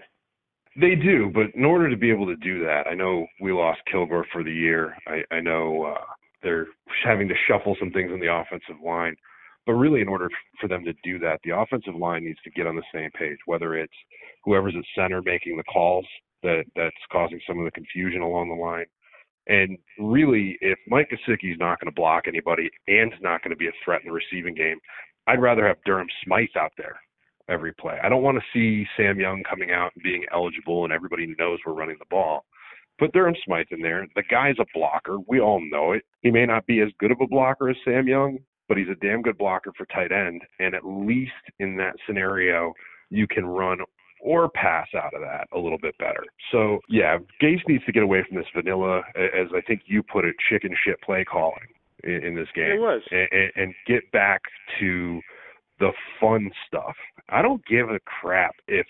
They 0.79 0.95
do, 0.95 1.29
but 1.33 1.53
in 1.53 1.65
order 1.65 1.89
to 1.89 1.97
be 1.97 2.11
able 2.11 2.27
to 2.27 2.37
do 2.37 2.63
that, 2.63 2.83
I 2.89 2.93
know 2.93 3.27
we 3.41 3.51
lost 3.51 3.81
Kilgore 3.91 4.25
for 4.31 4.41
the 4.41 4.53
year. 4.53 4.95
I, 5.05 5.23
I 5.29 5.41
know 5.41 5.83
uh, 5.83 6.10
they're 6.43 6.67
having 7.03 7.27
to 7.27 7.35
shuffle 7.47 7.75
some 7.79 7.91
things 7.91 8.11
in 8.11 8.19
the 8.19 8.33
offensive 8.33 8.81
line. 8.83 9.15
But 9.65 9.73
really, 9.73 10.01
in 10.01 10.07
order 10.07 10.29
for 10.59 10.67
them 10.67 10.83
to 10.85 10.93
do 11.03 11.19
that, 11.19 11.39
the 11.43 11.55
offensive 11.55 11.95
line 11.95 12.25
needs 12.25 12.39
to 12.43 12.51
get 12.51 12.67
on 12.67 12.75
the 12.75 12.83
same 12.93 13.11
page. 13.11 13.37
Whether 13.45 13.75
it's 13.75 13.93
whoever's 14.43 14.75
at 14.75 14.83
center 14.95 15.21
making 15.21 15.57
the 15.57 15.63
calls 15.63 16.05
that 16.43 16.63
that's 16.75 16.95
causing 17.11 17.39
some 17.47 17.59
of 17.59 17.65
the 17.65 17.71
confusion 17.71 18.21
along 18.21 18.49
the 18.49 18.55
line, 18.55 18.85
and 19.47 19.77
really, 19.99 20.57
if 20.61 20.77
Mike 20.87 21.09
Gesicki's 21.09 21.59
not 21.59 21.79
going 21.79 21.91
to 21.91 21.95
block 21.95 22.23
anybody 22.27 22.69
and 22.87 23.13
not 23.21 23.43
going 23.43 23.51
to 23.51 23.57
be 23.57 23.67
a 23.67 23.71
threat 23.83 24.01
in 24.01 24.07
the 24.07 24.13
receiving 24.13 24.55
game, 24.55 24.77
I'd 25.27 25.41
rather 25.41 25.67
have 25.67 25.77
Durham 25.85 26.07
Smythe 26.23 26.55
out 26.57 26.71
there 26.77 26.99
every 27.49 27.73
play. 27.73 27.97
I 28.03 28.09
don't 28.09 28.23
want 28.23 28.37
to 28.37 28.43
see 28.53 28.87
Sam 28.97 29.19
Young 29.19 29.43
coming 29.47 29.71
out 29.71 29.91
and 29.95 30.03
being 30.03 30.25
eligible 30.33 30.83
and 30.83 30.93
everybody 30.93 31.35
knows 31.37 31.59
we're 31.65 31.73
running 31.73 31.97
the 31.99 32.05
ball. 32.09 32.45
Put 33.01 33.13
Durham 33.13 33.33
Smythe 33.43 33.65
in 33.71 33.81
there. 33.81 34.05
The 34.15 34.21
guy's 34.29 34.59
a 34.59 34.65
blocker. 34.75 35.17
We 35.27 35.41
all 35.41 35.59
know 35.59 35.93
it. 35.93 36.03
He 36.21 36.29
may 36.29 36.45
not 36.45 36.67
be 36.67 36.81
as 36.81 36.89
good 36.99 37.09
of 37.09 37.17
a 37.19 37.25
blocker 37.25 37.67
as 37.67 37.75
Sam 37.83 38.07
Young, 38.07 38.37
but 38.67 38.77
he's 38.77 38.89
a 38.89 39.05
damn 39.05 39.23
good 39.23 39.39
blocker 39.39 39.73
for 39.75 39.87
tight 39.87 40.11
end. 40.11 40.43
And 40.59 40.75
at 40.75 40.85
least 40.85 41.31
in 41.57 41.75
that 41.77 41.95
scenario, 42.05 42.73
you 43.09 43.25
can 43.25 43.47
run 43.47 43.79
or 44.21 44.49
pass 44.49 44.85
out 44.95 45.15
of 45.15 45.21
that 45.21 45.47
a 45.51 45.57
little 45.57 45.79
bit 45.79 45.97
better. 45.97 46.23
So 46.51 46.79
yeah, 46.89 47.17
Gase 47.41 47.67
needs 47.67 47.83
to 47.85 47.91
get 47.91 48.03
away 48.03 48.23
from 48.27 48.37
this 48.37 48.45
vanilla, 48.55 49.01
as 49.15 49.47
I 49.51 49.61
think 49.61 49.81
you 49.87 50.03
put 50.03 50.23
it, 50.23 50.35
chicken 50.47 50.75
shit 50.85 51.01
play 51.01 51.25
calling 51.25 51.57
in, 52.03 52.23
in 52.23 52.35
this 52.35 52.49
game. 52.53 52.73
It 52.73 52.79
was, 52.81 53.01
and, 53.09 53.51
and 53.55 53.73
get 53.87 54.11
back 54.11 54.41
to 54.79 55.21
the 55.79 55.89
fun 56.19 56.51
stuff. 56.67 56.95
I 57.29 57.41
don't 57.41 57.65
give 57.65 57.89
a 57.89 57.99
crap 58.01 58.53
if 58.67 58.85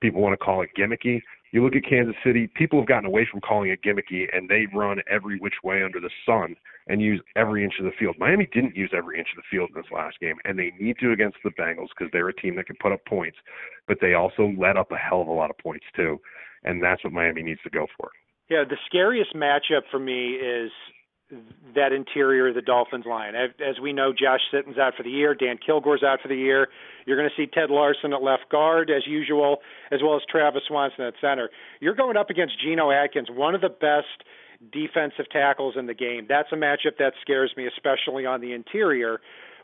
people 0.00 0.20
want 0.20 0.32
to 0.32 0.44
call 0.44 0.62
it 0.62 0.70
gimmicky. 0.76 1.20
You 1.52 1.62
look 1.62 1.76
at 1.76 1.84
Kansas 1.84 2.16
City, 2.24 2.48
people 2.54 2.80
have 2.80 2.88
gotten 2.88 3.04
away 3.04 3.28
from 3.30 3.42
calling 3.42 3.70
it 3.70 3.82
gimmicky 3.82 4.24
and 4.34 4.48
they 4.48 4.66
run 4.74 5.02
every 5.08 5.38
which 5.38 5.56
way 5.62 5.82
under 5.82 6.00
the 6.00 6.10
sun 6.24 6.56
and 6.88 7.02
use 7.02 7.20
every 7.36 7.62
inch 7.62 7.74
of 7.78 7.84
the 7.84 7.92
field. 7.98 8.16
Miami 8.18 8.48
didn't 8.54 8.74
use 8.74 8.90
every 8.96 9.18
inch 9.18 9.28
of 9.36 9.36
the 9.36 9.56
field 9.56 9.68
in 9.74 9.80
this 9.80 9.90
last 9.92 10.18
game, 10.18 10.36
and 10.46 10.58
they 10.58 10.72
need 10.80 10.96
to 11.00 11.12
against 11.12 11.36
the 11.44 11.50
Bengals 11.50 11.88
because 11.96 12.10
they're 12.10 12.30
a 12.30 12.34
team 12.34 12.56
that 12.56 12.66
can 12.66 12.76
put 12.80 12.90
up 12.90 13.04
points, 13.04 13.36
but 13.86 13.98
they 14.00 14.14
also 14.14 14.52
let 14.58 14.78
up 14.78 14.90
a 14.92 14.96
hell 14.96 15.20
of 15.20 15.28
a 15.28 15.32
lot 15.32 15.50
of 15.50 15.58
points 15.58 15.84
too, 15.94 16.18
and 16.64 16.82
that's 16.82 17.04
what 17.04 17.12
Miami 17.12 17.42
needs 17.42 17.60
to 17.64 17.70
go 17.70 17.86
for. 17.98 18.10
Yeah, 18.48 18.64
the 18.68 18.78
scariest 18.86 19.34
matchup 19.34 19.82
for 19.90 19.98
me 19.98 20.32
is 20.32 20.70
that 21.74 21.92
interior 21.92 22.48
of 22.48 22.54
the 22.54 22.62
Dolphins 22.62 23.06
line. 23.06 23.34
As 23.34 23.80
we 23.80 23.92
know, 23.92 24.12
Josh 24.12 24.40
Sitton's 24.52 24.78
out 24.78 24.94
for 24.96 25.02
the 25.02 25.10
year. 25.10 25.34
Dan 25.34 25.58
Kilgore's 25.58 26.02
out 26.02 26.20
for 26.20 26.28
the 26.28 26.36
year. 26.36 26.68
You're 27.06 27.16
going 27.16 27.28
to 27.28 27.42
see 27.42 27.50
Ted 27.50 27.70
Larsen 27.70 28.12
at 28.12 28.22
left 28.22 28.48
guard 28.50 28.90
as 28.90 29.06
usual, 29.06 29.58
as 29.90 30.00
well 30.02 30.16
as 30.16 30.22
Travis 30.30 30.62
Swanson 30.68 31.04
at 31.04 31.14
center. 31.20 31.50
You're 31.80 31.94
going 31.94 32.16
up 32.16 32.30
against 32.30 32.60
Geno 32.60 32.90
Atkins, 32.90 33.28
one 33.30 33.54
of 33.54 33.60
the 33.60 33.70
best 33.70 34.24
defensive 34.70 35.26
tackles 35.30 35.74
in 35.76 35.86
the 35.86 35.94
game. 35.94 36.26
That's 36.28 36.48
a 36.52 36.56
matchup 36.56 36.98
that 36.98 37.14
scares 37.20 37.52
me, 37.56 37.66
especially 37.66 38.26
on 38.26 38.40
the 38.40 38.52
interior. 38.52 39.20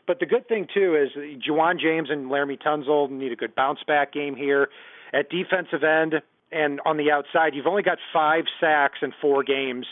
But 0.07 0.19
the 0.19 0.25
good 0.25 0.47
thing 0.47 0.67
too 0.73 0.95
is 0.95 1.09
Ja'Wuan 1.47 1.79
James 1.79 2.09
and 2.09 2.31
Laremy 2.31 2.59
Tunsil 2.59 3.11
need 3.11 3.31
a 3.31 3.35
good 3.35 3.55
bounce 3.55 3.79
back 3.87 4.11
game 4.11 4.35
here. 4.35 4.69
At 5.13 5.29
defensive 5.29 5.83
end 5.83 6.15
and 6.51 6.81
on 6.85 6.97
the 6.97 7.11
outside, 7.11 7.53
you've 7.53 7.67
only 7.67 7.83
got 7.83 7.99
five 8.11 8.45
sacks 8.59 8.99
in 9.01 9.13
four 9.21 9.43
games 9.43 9.85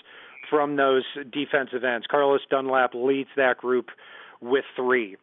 from 0.49 0.75
those 0.75 1.03
defensive 1.31 1.83
ends. 1.83 2.05
Carlos 2.09 2.41
Dunlap 2.49 2.91
leads 2.93 3.29
that 3.35 3.57
group 3.57 3.89
with 4.41 4.65
three. 4.75 5.17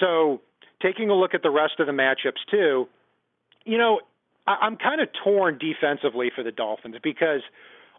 So 0.00 0.40
taking 0.82 1.10
a 1.10 1.14
look 1.14 1.34
at 1.34 1.42
the 1.42 1.50
rest 1.50 1.74
of 1.78 1.86
the 1.86 1.92
matchups 1.92 2.44
too, 2.50 2.88
you 3.64 3.78
know, 3.78 4.00
I- 4.46 4.58
I'm 4.60 4.76
kind 4.76 5.00
of 5.00 5.08
torn 5.24 5.58
defensively 5.58 6.30
for 6.30 6.42
the 6.42 6.52
Dolphins 6.52 6.96
because 7.02 7.42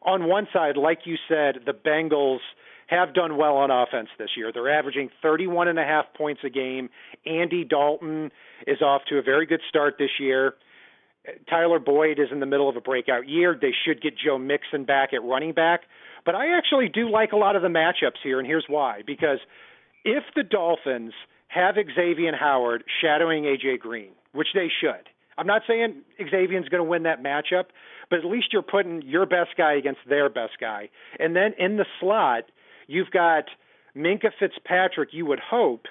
on 0.01 0.25
one 0.25 0.47
side, 0.53 0.77
like 0.77 1.05
you 1.05 1.17
said, 1.27 1.63
the 1.65 1.73
Bengals 1.73 2.39
have 2.87 3.13
done 3.13 3.35
well 3.35 3.57
on 3.57 3.69
offense 3.69 4.09
this 4.17 4.37
year. 4.37 4.51
They're 4.51 4.69
averaging 4.69 5.09
31 5.21 5.67
and 5.67 5.77
a 5.77 5.83
half 5.83 6.13
points 6.13 6.41
a 6.43 6.49
game. 6.49 6.89
Andy 7.25 7.65
Dalton 7.65 8.31
is 8.65 8.81
off 8.81 9.03
to 9.05 9.17
a 9.17 9.21
very 9.21 9.45
good 9.45 9.61
start 9.67 9.97
this 9.97 10.19
year. 10.19 10.55
Tyler 11.49 11.79
Boyd 11.79 12.19
is 12.19 12.31
in 12.31 12.39
the 12.39 12.45
middle 12.45 12.69
of 12.69 12.77
a 12.77 12.81
breakout 12.81 13.27
year. 13.27 13.57
They 13.59 13.73
should 13.85 14.01
get 14.01 14.17
Joe 14.17 14.37
Mixon 14.37 14.85
back 14.85 15.13
at 15.13 15.21
running 15.21 15.51
back. 15.51 15.81
But 16.27 16.35
I 16.35 16.57
actually 16.57 16.89
do 16.89 17.09
like 17.09 17.31
a 17.31 17.37
lot 17.37 17.55
of 17.55 17.61
the 17.61 17.69
matchups 17.69 18.19
here, 18.21 18.37
and 18.37 18.45
here's 18.45 18.65
why. 18.67 19.01
Because 19.07 19.39
if 20.03 20.25
the 20.35 20.43
Dolphins 20.43 21.13
have 21.47 21.75
Xavier 21.75 22.35
Howard 22.35 22.83
shadowing 23.01 23.45
AJ 23.45 23.79
Green, 23.79 24.11
which 24.33 24.49
they 24.53 24.67
should. 24.81 25.07
I'm 25.37 25.47
not 25.47 25.61
saying 25.65 26.01
Xavier's 26.17 26.67
going 26.67 26.83
to 26.83 26.89
win 26.89 27.03
that 27.03 27.23
matchup, 27.23 27.67
but 28.09 28.19
at 28.19 28.25
least 28.25 28.47
you're 28.51 28.61
putting 28.61 29.03
your 29.03 29.25
best 29.25 29.51
guy 29.57 29.75
against 29.75 30.01
their 30.09 30.27
best 30.27 30.59
guy. 30.59 30.89
And 31.17 31.33
then 31.33 31.53
in 31.57 31.77
the 31.77 31.85
slot, 32.01 32.43
you've 32.87 33.11
got 33.11 33.45
Minkah 33.95 34.31
Fitzpatrick, 34.37 35.09
you 35.13 35.25
would 35.25 35.39
hope, 35.39 35.85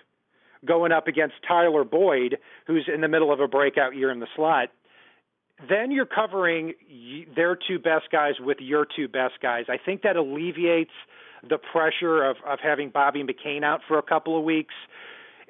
going 0.66 0.92
up 0.92 1.08
against 1.08 1.36
Tyler 1.48 1.84
Boyd, 1.84 2.36
who's 2.66 2.90
in 2.92 3.00
the 3.00 3.08
middle 3.08 3.32
of 3.32 3.40
a 3.40 3.48
breakout 3.48 3.96
year 3.96 4.10
in 4.10 4.20
the 4.20 4.28
slot. 4.36 4.68
Then 5.68 5.90
you're 5.90 6.06
covering 6.06 6.74
their 7.34 7.56
two 7.56 7.78
best 7.78 8.10
guys 8.12 8.34
with 8.38 8.58
your 8.60 8.86
two 8.86 9.08
best 9.08 9.34
guys. 9.40 9.64
I 9.68 9.78
think 9.82 10.02
that 10.02 10.16
alleviates 10.16 10.90
the 11.48 11.58
pressure 11.58 12.24
of, 12.24 12.36
of 12.46 12.58
having 12.62 12.90
Bobby 12.90 13.22
McCain 13.22 13.64
out 13.64 13.80
for 13.88 13.98
a 13.98 14.02
couple 14.02 14.36
of 14.36 14.44
weeks. 14.44 14.74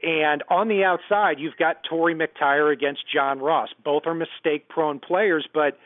And 0.02 0.42
on 0.48 0.68
the 0.68 0.84
outside, 0.84 1.40
you've 1.40 1.56
got 1.56 1.82
Torry 1.88 2.14
McTyer 2.14 2.72
against 2.72 3.04
John 3.12 3.40
Ross. 3.40 3.70
Both 3.82 4.02
are 4.06 4.14
mistake 4.14 4.68
prone 4.68 5.00
players, 5.00 5.48
but 5.52 5.78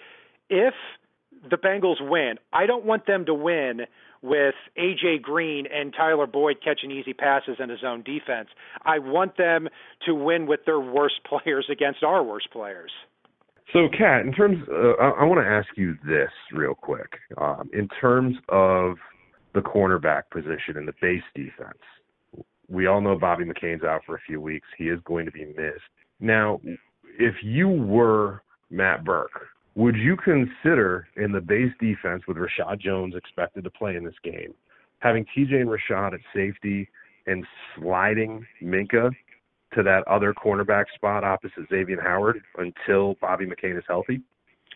if 0.48 0.74
the 1.48 1.56
Bengals 1.56 2.00
win, 2.00 2.34
I 2.52 2.66
don't 2.66 2.84
want 2.84 3.06
them 3.06 3.24
to 3.26 3.34
win 3.34 3.82
with 4.20 4.54
AJ 4.76 5.22
Green 5.22 5.66
and 5.66 5.94
Tyler 5.94 6.26
Boyd 6.26 6.56
catching 6.62 6.90
easy 6.90 7.14
passes 7.14 7.56
in 7.58 7.70
his 7.70 7.82
own 7.84 8.02
defense. 8.02 8.48
I 8.84 8.98
want 8.98 9.38
them 9.38 9.68
to 10.06 10.14
win 10.14 10.46
with 10.46 10.64
their 10.66 10.80
worst 10.80 11.20
players 11.24 11.66
against 11.70 12.02
our 12.02 12.22
worst 12.22 12.50
players. 12.50 12.90
So, 13.72 13.88
Kat, 13.96 14.22
in 14.22 14.32
terms, 14.32 14.58
uh, 14.68 15.00
I, 15.00 15.10
I 15.20 15.24
want 15.24 15.40
to 15.40 15.48
ask 15.48 15.68
you 15.76 15.96
this 16.04 16.30
real 16.52 16.74
quick. 16.74 17.12
Um, 17.38 17.70
in 17.72 17.88
terms 18.00 18.36
of 18.48 18.96
the 19.54 19.60
cornerback 19.60 20.24
position 20.32 20.76
in 20.76 20.86
the 20.86 20.94
base 21.00 21.22
defense, 21.34 21.78
we 22.68 22.86
all 22.86 23.00
know 23.00 23.18
Bobby 23.18 23.44
McCain's 23.44 23.84
out 23.84 24.02
for 24.06 24.16
a 24.16 24.20
few 24.26 24.40
weeks. 24.40 24.66
He 24.76 24.84
is 24.84 24.98
going 25.04 25.26
to 25.26 25.32
be 25.32 25.44
missed. 25.44 25.82
Now, 26.20 26.60
if 27.18 27.34
you 27.42 27.68
were 27.68 28.42
Matt 28.70 29.04
Burke, 29.04 29.46
would 29.76 29.96
you 29.96 30.16
consider 30.16 31.06
in 31.16 31.32
the 31.32 31.40
base 31.40 31.72
defense 31.80 32.22
with 32.26 32.36
Reshad 32.36 32.80
Jones 32.80 33.14
expected 33.16 33.64
to 33.64 33.70
play 33.70 33.96
in 33.96 34.04
this 34.04 34.14
game, 34.24 34.52
having 34.98 35.24
TJ 35.36 35.60
and 35.60 35.68
Reshad 35.68 36.14
at 36.14 36.20
safety 36.34 36.88
and 37.26 37.44
sliding 37.76 38.44
Minkah 38.62 39.10
to 39.74 39.82
that 39.82 40.06
other 40.08 40.34
cornerback 40.34 40.86
spot 40.94 41.24
opposite 41.24 41.68
Xavier 41.68 42.00
Howard 42.00 42.42
until 42.58 43.14
Bobby 43.20 43.46
McCain 43.46 43.76
is 43.76 43.84
healthy? 43.86 44.20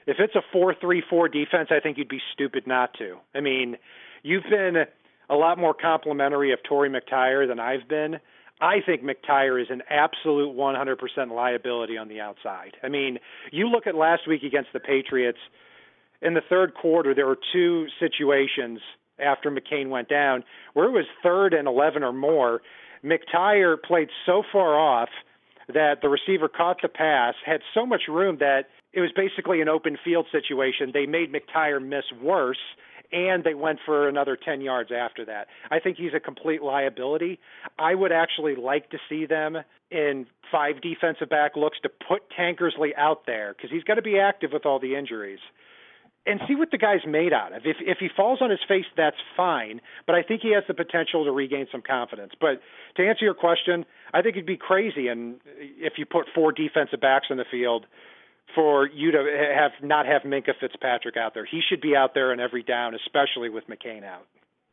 If 0.07 0.17
it's 0.19 0.35
a 0.35 0.43
four-three-four 0.53 1.29
defense, 1.29 1.69
I 1.71 1.81
think 1.81 1.97
you'd 1.99 2.09
be 2.09 2.21
stupid 2.33 2.67
not 2.67 2.93
to. 2.99 3.17
I 3.35 3.41
mean, 3.41 3.77
you've 4.23 4.45
been 4.51 4.85
a 5.31 5.35
lot 5.35 5.59
more 5.59 5.75
complimentary 5.75 6.53
of 6.53 6.59
Torry 6.63 6.91
McTyer 6.91 7.49
than 7.49 7.59
I've 7.59 7.89
been. 7.89 8.19
I 8.61 8.77
think 8.85 9.03
McTyer 9.03 9.61
is 9.61 9.69
an 9.71 9.83
absolute 9.91 10.55
100% 10.55 11.35
liability 11.35 11.97
on 11.97 12.09
the 12.09 12.21
outside. 12.21 12.77
I 12.83 12.89
mean, 12.89 13.19
you 13.51 13.69
look 13.69 13.87
at 13.87 13.95
last 13.95 14.29
week 14.29 14.43
against 14.43 14.71
the 14.73 14.81
Patriots. 14.81 15.39
In 16.23 16.35
the 16.35 16.41
third 16.49 16.75
quarter, 16.75 17.15
there 17.15 17.27
were 17.27 17.39
two 17.53 17.87
situations 17.99 18.81
after 19.19 19.51
McCain 19.51 19.89
went 19.89 20.09
down 20.09 20.45
where 20.75 20.87
it 20.87 20.93
was 20.93 21.05
third 21.23 21.53
and 21.55 21.67
11 21.69 22.03
or 22.03 22.13
more. 22.13 22.63
McTyer 23.05 23.77
played 23.83 24.09
so 24.25 24.43
far 24.51 24.79
off 24.79 25.11
that 25.73 26.01
the 26.03 26.09
receiver 26.09 26.49
caught 26.49 26.79
the 26.83 26.89
pass, 26.89 27.35
had 27.45 27.61
so 27.73 27.87
much 27.87 28.03
room 28.09 28.39
that 28.41 28.65
it 28.93 29.01
was 29.01 29.11
basically 29.15 29.61
an 29.61 29.69
open 29.69 29.99
field 30.03 30.27
situation. 30.31 30.91
They 30.93 31.07
made 31.07 31.33
McTyer 31.33 31.85
miss 31.85 32.05
worse 32.23 32.59
and 33.13 33.45
they 33.45 33.55
went 33.55 33.79
for 33.85 34.09
another 34.09 34.37
10 34.37 34.61
yards 34.61 34.91
after 34.91 35.25
that. 35.25 35.47
I 35.71 35.79
think 35.79 35.97
he's 35.97 36.15
a 36.15 36.21
complete 36.21 36.63
liability. 36.63 37.39
I 37.79 37.95
would 37.95 38.13
actually 38.13 38.57
like 38.57 38.91
to 38.91 38.99
see 39.09 39.27
them 39.27 39.59
in 39.91 40.27
five 40.51 40.81
defensive 40.81 41.29
back 41.29 41.57
looks 41.57 41.79
to 41.83 41.89
put 41.89 42.23
Tankersley 42.37 42.91
out 42.97 43.27
there 43.27 43.55
because 43.57 43.71
he's 43.71 43.85
got 43.85 43.95
to 43.95 44.03
be 44.03 44.19
active 44.19 44.51
with 44.53 44.67
all 44.67 44.81
the 44.81 44.97
injuries. 44.97 45.39
And 46.27 46.41
see 46.49 46.55
what 46.55 46.71
the 46.71 46.79
guy's 46.79 47.05
made 47.07 47.35
out 47.35 47.55
of. 47.55 47.67
If 47.67 47.77
if 47.81 47.99
he 48.01 48.09
falls 48.09 48.41
on 48.41 48.49
his 48.49 48.61
face, 48.67 48.87
that's 48.97 49.17
fine. 49.37 49.83
But 50.07 50.15
I 50.15 50.23
think 50.23 50.41
he 50.41 50.55
has 50.55 50.65
the 50.67 50.73
potential 50.73 51.25
to 51.27 51.31
regain 51.31 51.67
some 51.71 51.83
confidence. 51.83 52.33
But 52.41 52.63
to 52.97 53.07
answer 53.07 53.27
your 53.27 53.35
question, 53.35 53.85
I 54.15 54.23
think 54.23 54.37
it'd 54.37 54.47
be 54.47 54.57
crazy, 54.57 55.09
and 55.09 55.37
if 55.45 55.95
you 55.99 56.07
put 56.07 56.25
four 56.35 56.51
defensive 56.51 57.01
backs 57.01 57.27
in 57.29 57.37
the 57.37 57.45
field, 57.51 57.85
for 58.55 58.89
you 58.89 59.11
to 59.11 59.53
have 59.55 59.73
not 59.83 60.07
have 60.07 60.23
Minkah 60.23 60.55
Fitzpatrick 60.61 61.17
out 61.17 61.35
there. 61.35 61.45
He 61.45 61.61
should 61.69 61.81
be 61.81 61.97
out 61.97 62.15
there 62.15 62.33
in 62.33 62.41
every 62.41 62.63
down, 62.63 62.95
especially 62.95 63.49
with 63.49 63.65
McCain 63.69 64.05
out. 64.05 64.27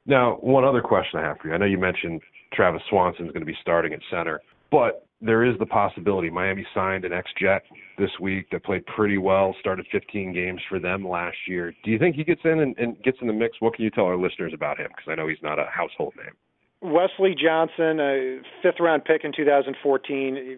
Now, 0.05 0.37
one 0.41 0.63
other 0.63 0.81
question 0.81 1.19
I 1.19 1.23
have 1.23 1.37
for 1.39 1.49
you. 1.49 1.53
I 1.53 1.57
know 1.57 1.65
you 1.65 1.77
mentioned 1.77 2.21
Travis 2.53 2.81
Swanson 2.89 3.25
is 3.25 3.31
going 3.31 3.45
to 3.45 3.51
be 3.51 3.57
starting 3.61 3.93
at 3.93 3.99
center, 4.09 4.41
but 4.71 5.07
there 5.21 5.45
is 5.45 5.57
the 5.59 5.65
possibility 5.65 6.29
Miami 6.29 6.65
signed 6.73 7.05
an 7.05 7.13
ex-Jet 7.13 7.63
this 7.97 8.09
week 8.19 8.49
that 8.51 8.63
played 8.63 8.85
pretty 8.85 9.17
well, 9.17 9.55
started 9.59 9.85
15 9.91 10.33
games 10.33 10.61
for 10.67 10.79
them 10.79 11.07
last 11.07 11.37
year. 11.47 11.73
Do 11.83 11.91
you 11.91 11.99
think 11.99 12.15
he 12.15 12.23
gets 12.23 12.41
in 12.43 12.59
and, 12.59 12.77
and 12.77 13.01
gets 13.03 13.17
in 13.21 13.27
the 13.27 13.33
mix? 13.33 13.57
What 13.59 13.75
can 13.75 13.83
you 13.83 13.91
tell 13.91 14.05
our 14.05 14.17
listeners 14.17 14.51
about 14.53 14.79
him? 14.79 14.87
Because 14.87 15.11
I 15.11 15.15
know 15.15 15.27
he's 15.27 15.43
not 15.43 15.59
a 15.59 15.65
household 15.65 16.13
name. 16.17 16.33
Wesley 16.81 17.35
Johnson, 17.39 17.99
a 17.99 18.39
fifth 18.63 18.79
round 18.79 19.05
pick 19.05 19.23
in 19.23 19.31
2014 19.31 20.57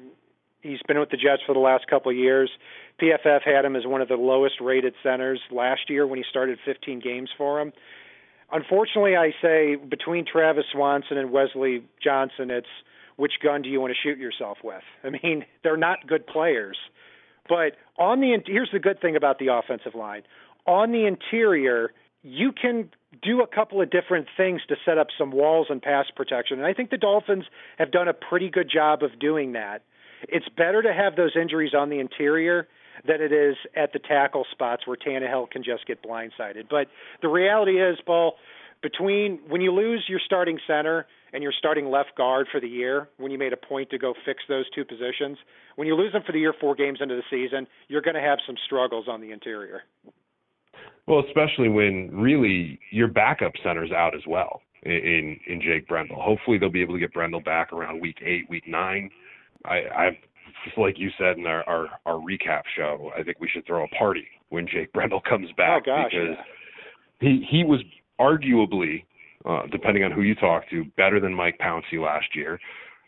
he's 0.63 0.79
been 0.87 0.99
with 0.99 1.09
the 1.09 1.17
Jets 1.17 1.43
for 1.45 1.53
the 1.53 1.59
last 1.59 1.87
couple 1.87 2.09
of 2.09 2.17
years. 2.17 2.49
PFF 3.01 3.41
had 3.43 3.65
him 3.65 3.75
as 3.75 3.85
one 3.85 4.01
of 4.01 4.07
the 4.07 4.15
lowest 4.15 4.55
rated 4.61 4.93
centers 5.03 5.39
last 5.51 5.89
year 5.89 6.07
when 6.07 6.17
he 6.17 6.25
started 6.29 6.57
15 6.65 6.99
games 6.99 7.29
for 7.37 7.59
him. 7.59 7.73
Unfortunately, 8.51 9.15
I 9.15 9.31
say 9.41 9.75
between 9.75 10.25
Travis 10.25 10.65
Swanson 10.71 11.17
and 11.17 11.31
Wesley 11.31 11.83
Johnson, 12.01 12.49
it's 12.49 12.67
which 13.15 13.33
gun 13.41 13.61
do 13.61 13.69
you 13.69 13.79
want 13.79 13.93
to 13.93 13.99
shoot 14.01 14.17
yourself 14.17 14.57
with? 14.63 14.83
I 15.03 15.09
mean, 15.09 15.45
they're 15.63 15.77
not 15.77 16.07
good 16.07 16.25
players. 16.27 16.77
But 17.47 17.73
on 17.97 18.21
the 18.21 18.37
here's 18.45 18.69
the 18.71 18.79
good 18.79 19.01
thing 19.01 19.15
about 19.15 19.39
the 19.39 19.47
offensive 19.47 19.95
line. 19.95 20.23
On 20.65 20.91
the 20.91 21.05
interior, 21.05 21.91
you 22.21 22.53
can 22.53 22.89
do 23.21 23.41
a 23.41 23.47
couple 23.47 23.81
of 23.81 23.91
different 23.91 24.27
things 24.37 24.61
to 24.69 24.75
set 24.85 24.97
up 24.97 25.07
some 25.17 25.31
walls 25.31 25.67
and 25.69 25.81
pass 25.81 26.05
protection. 26.15 26.57
And 26.57 26.65
I 26.65 26.73
think 26.73 26.89
the 26.89 26.97
Dolphins 26.97 27.43
have 27.77 27.91
done 27.91 28.07
a 28.07 28.13
pretty 28.13 28.49
good 28.49 28.71
job 28.73 29.03
of 29.03 29.19
doing 29.19 29.53
that 29.53 29.83
it's 30.29 30.47
better 30.49 30.81
to 30.81 30.93
have 30.93 31.15
those 31.15 31.35
injuries 31.39 31.73
on 31.73 31.89
the 31.89 31.99
interior 31.99 32.67
than 33.05 33.21
it 33.21 33.31
is 33.31 33.55
at 33.75 33.91
the 33.93 33.99
tackle 33.99 34.45
spots 34.51 34.85
where 34.85 34.97
Tannehill 34.97 35.49
can 35.49 35.63
just 35.63 35.85
get 35.85 36.03
blindsided. 36.03 36.69
But 36.69 36.87
the 37.21 37.27
reality 37.27 37.81
is, 37.81 37.97
Paul, 38.05 38.35
between 38.83 39.39
when 39.47 39.61
you 39.61 39.71
lose 39.71 40.03
your 40.07 40.19
starting 40.23 40.59
center 40.67 41.07
and 41.31 41.41
your 41.41 41.53
starting 41.57 41.89
left 41.89 42.15
guard 42.15 42.47
for 42.51 42.59
the 42.59 42.67
year, 42.67 43.09
when 43.17 43.31
you 43.31 43.39
made 43.39 43.53
a 43.53 43.57
point 43.57 43.89
to 43.89 43.97
go 43.97 44.13
fix 44.25 44.43
those 44.47 44.69
two 44.75 44.85
positions, 44.85 45.37
when 45.77 45.87
you 45.87 45.95
lose 45.95 46.11
them 46.13 46.21
for 46.23 46.33
the 46.33 46.39
year 46.39 46.53
four 46.61 46.75
games 46.75 46.99
into 47.01 47.15
the 47.15 47.23
season, 47.31 47.65
you're 47.87 48.01
going 48.01 48.13
to 48.13 48.21
have 48.21 48.37
some 48.45 48.55
struggles 48.65 49.07
on 49.07 49.21
the 49.21 49.31
interior. 49.31 49.81
Well, 51.07 51.23
especially 51.27 51.69
when 51.69 52.11
really 52.13 52.79
your 52.91 53.07
backup 53.07 53.53
center's 53.63 53.91
out 53.91 54.13
as 54.15 54.21
well 54.27 54.61
in 54.83 55.39
in 55.47 55.61
Jake 55.61 55.87
Brendel. 55.87 56.21
Hopefully 56.21 56.57
they'll 56.57 56.69
be 56.69 56.81
able 56.81 56.93
to 56.93 56.99
get 56.99 57.13
Brendel 57.13 57.41
back 57.41 57.73
around 57.73 58.01
week 58.01 58.17
eight, 58.23 58.49
week 58.49 58.67
nine. 58.67 59.09
I, 59.65 59.75
I 59.75 60.19
just 60.65 60.77
like 60.77 60.95
you 60.97 61.09
said 61.17 61.37
in 61.37 61.45
our, 61.45 61.63
our 61.67 61.87
our 62.05 62.15
recap 62.15 62.63
show, 62.75 63.11
I 63.17 63.23
think 63.23 63.39
we 63.39 63.49
should 63.49 63.65
throw 63.65 63.83
a 63.83 63.87
party 63.89 64.27
when 64.49 64.67
Jake 64.67 64.91
Brendel 64.93 65.21
comes 65.27 65.47
oh, 65.51 65.57
back 65.57 65.83
oh, 65.83 65.85
gosh, 65.85 66.11
because 66.11 66.37
yeah. 66.37 67.29
he 67.29 67.47
he 67.49 67.63
was 67.63 67.81
arguably, 68.19 69.05
uh, 69.45 69.63
depending 69.71 70.03
on 70.03 70.11
who 70.11 70.21
you 70.21 70.35
talk 70.35 70.69
to, 70.69 70.85
better 70.97 71.19
than 71.19 71.33
Mike 71.33 71.57
Pouncey 71.59 71.99
last 71.99 72.35
year, 72.35 72.59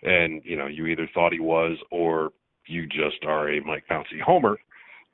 and 0.03 0.41
you 0.43 0.57
know 0.57 0.67
you 0.67 0.85
either 0.87 1.09
thought 1.13 1.33
he 1.33 1.39
was 1.39 1.77
or 1.91 2.31
you 2.67 2.87
just 2.87 3.23
are 3.25 3.49
a 3.49 3.61
Mike 3.61 3.83
Pouncey 3.89 4.21
homer, 4.23 4.57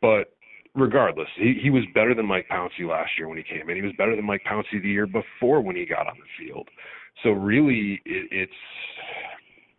but 0.02 0.34
regardless, 0.76 1.28
he, 1.38 1.60
he 1.62 1.70
was 1.70 1.84
better 1.94 2.16
than 2.16 2.26
Mike 2.26 2.48
Pouncey 2.50 2.88
last 2.88 3.12
year 3.18 3.28
when 3.28 3.38
he 3.38 3.44
came 3.44 3.70
in. 3.70 3.76
He 3.76 3.82
was 3.82 3.94
better 3.98 4.16
than 4.16 4.26
Mike 4.26 4.44
Pouncey 4.50 4.82
the 4.82 4.90
year 4.90 5.08
before 5.08 5.62
when 5.62 5.76
he 5.76 5.86
got 5.86 6.08
on 6.08 6.16
the 6.18 6.46
field. 6.46 6.68
So 7.24 7.32
really, 7.32 8.02
it, 8.06 8.28
it's 8.32 8.54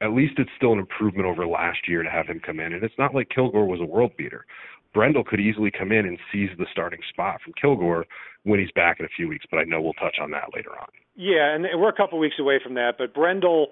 at 0.00 0.12
least 0.12 0.34
it's 0.38 0.50
still 0.56 0.72
an 0.72 0.80
improvement 0.80 1.26
over 1.26 1.46
last 1.46 1.88
year 1.88 2.02
to 2.02 2.10
have 2.10 2.26
him 2.26 2.40
come 2.44 2.60
in. 2.60 2.72
And 2.72 2.82
it's 2.82 2.98
not 2.98 3.14
like 3.14 3.28
Kilgore 3.28 3.66
was 3.66 3.80
a 3.80 3.84
world 3.84 4.12
beater. 4.16 4.44
Brendel 4.94 5.24
could 5.24 5.40
easily 5.40 5.70
come 5.70 5.92
in 5.92 6.06
and 6.06 6.18
seize 6.30 6.50
the 6.58 6.66
starting 6.70 7.00
spot 7.08 7.40
from 7.42 7.54
Kilgore 7.60 8.06
when 8.44 8.60
he's 8.60 8.72
back 8.72 8.98
in 9.00 9.06
a 9.06 9.08
few 9.08 9.28
weeks, 9.28 9.46
but 9.50 9.58
I 9.58 9.64
know 9.64 9.80
we'll 9.80 9.94
touch 9.94 10.16
on 10.20 10.30
that 10.32 10.50
later 10.54 10.70
on. 10.70 10.88
Yeah, 11.16 11.54
and 11.54 11.66
we're 11.80 11.88
a 11.88 11.96
couple 11.96 12.18
weeks 12.18 12.36
away 12.38 12.58
from 12.62 12.74
that, 12.74 12.94
but 12.98 13.14
Brendel, 13.14 13.68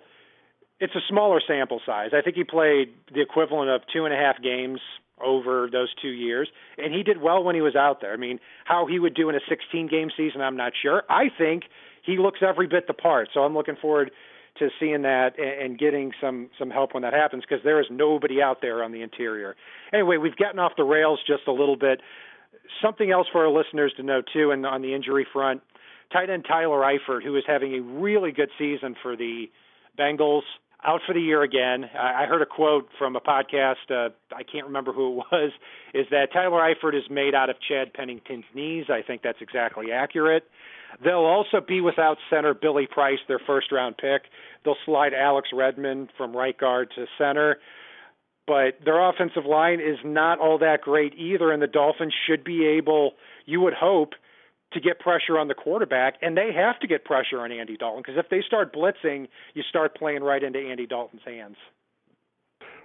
it's 0.79 0.95
a 0.95 1.00
smaller 1.09 1.41
sample 1.47 1.81
size. 1.85 2.11
I 2.12 2.23
think 2.23 2.37
he 2.37 2.45
played 2.45 2.89
the 3.12 3.21
equivalent 3.21 3.71
of 3.71 3.83
two 3.93 4.05
and 4.05 4.15
a 4.15 4.17
half 4.17 4.43
games 4.43 4.81
over 5.23 5.69
those 5.71 5.89
two 6.00 6.09
years, 6.09 6.49
and 6.79 6.95
he 6.95 7.03
did 7.03 7.21
well 7.21 7.43
when 7.43 7.55
he 7.55 7.61
was 7.61 7.77
out 7.77 8.00
there. 8.00 8.12
I 8.12 8.17
mean, 8.17 8.39
how 8.65 8.87
he 8.87 8.99
would 8.99 9.15
do 9.15 9.29
in 9.29 9.35
a 9.35 9.41
16 9.49 9.89
game 9.89 10.11
season, 10.17 10.41
I'm 10.41 10.57
not 10.57 10.73
sure. 10.81 11.03
I 11.11 11.25
think 11.37 11.65
he 12.05 12.17
looks 12.17 12.41
every 12.47 12.67
bit 12.67 12.87
the 12.87 12.95
part, 12.95 13.29
so 13.35 13.41
I'm 13.41 13.55
looking 13.55 13.77
forward 13.81 14.11
to 14.59 14.69
seeing 14.78 15.02
that 15.02 15.38
and, 15.38 15.78
getting 15.78 16.12
some 16.21 16.50
some 16.59 16.71
help 16.71 16.95
when 16.95 17.02
that 17.02 17.12
happens 17.12 17.42
because 17.49 17.62
there 17.64 17.80
is 17.80 17.87
nobody 17.90 18.42
out 18.42 18.59
there 18.61 18.83
on 18.83 18.92
the 18.92 19.02
interior. 19.02 19.57
Anyway, 19.92 20.16
we've 20.16 20.37
gotten 20.37 20.59
off 20.59 20.73
the 20.76 20.85
rails 20.85 21.21
just 21.26 21.42
a 21.47 21.52
little 21.52 21.76
bit. 21.76 22.00
Something 22.83 23.11
else 23.11 23.26
for 23.33 23.47
our 23.47 23.50
listeners 23.50 23.92
to 23.97 24.02
know 24.02 24.23
too, 24.33 24.50
and 24.50 24.66
on 24.66 24.83
the 24.83 24.95
injury 24.95 25.26
front, 25.33 25.62
tight 26.12 26.30
end 26.30 26.45
Tyler 26.47 26.80
Eifert, 26.80 27.23
who 27.23 27.37
is 27.37 27.45
having 27.47 27.75
a 27.75 27.80
really 27.80 28.33
good 28.33 28.50
season 28.59 28.95
for 29.02 29.16
the 29.16 29.47
Bengals. 29.99 30.42
out 30.85 31.00
for 31.07 31.12
the 31.12 31.21
year 31.21 31.42
again. 31.42 31.85
I, 31.99 32.25
heard 32.26 32.42
a 32.42 32.47
quote 32.47 32.88
from 32.99 33.16
a 33.16 33.21
podcast. 33.21 33.90
Uh, 33.90 34.11
I 34.35 34.42
can't 34.42 34.66
remember 34.66 34.92
who 34.92 35.12
it 35.12 35.26
was. 35.33 35.52
Is 35.95 36.07
that 36.11 36.33
Tyler 36.33 36.61
Eifert 36.61 36.95
is 36.95 37.04
made 37.11 37.35
out 37.35 37.50
of 37.50 37.57
Chad 37.61 37.92
Pennington's 37.92 38.45
knees? 38.54 38.87
I 38.88 39.02
think 39.02 39.23
that's 39.23 39.40
exactly 39.40 39.92
accurate. 39.92 40.45
They'll 41.02 41.18
also 41.18 41.61
be 41.61 41.80
without 41.80 42.18
center 42.28 42.54
Billy 42.54 42.87
Price, 42.87 43.18
their 43.28 43.38
first 43.38 43.73
round 43.73 43.97
pick. 43.97 44.23
They'll 44.64 44.76
slide 44.85 45.14
Alex 45.14 45.49
Redmond 45.52 46.11
from 46.16 46.37
right 46.37 46.59
guard 46.59 46.90
to 46.97 47.06
center. 47.18 47.59
But 48.47 48.85
their 48.85 49.09
offensive 49.09 49.47
line 49.47 49.80
is 49.80 49.99
not 50.04 50.40
all 50.40 50.59
that 50.59 50.80
great 50.82 51.14
either, 51.14 51.52
and 51.52 51.62
the 51.62 51.68
Dolphins 51.68 52.14
should 52.26 52.42
be 52.42 52.66
able, 52.66 53.12
you 53.47 53.61
would 53.61 53.75
hope, 53.75 54.14
to 54.73 54.80
get 54.80 55.00
pressure 55.00 55.38
on 55.38 55.49
the 55.49 55.54
quarterback, 55.54 56.14
and 56.23 56.37
they 56.37 56.52
have 56.54 56.78
to 56.80 56.87
get 56.87 57.04
pressure 57.04 57.40
on 57.40 57.50
Andy 57.50 57.76
Dalton 57.76 58.02
because 58.04 58.18
if 58.18 58.28
they 58.28 58.42
start 58.47 58.73
blitzing, 58.73 59.28
you 59.54 59.62
start 59.68 59.97
playing 59.97 60.23
right 60.23 60.42
into 60.42 60.59
Andy 60.59 60.87
Dalton's 60.87 61.23
hands. 61.25 61.56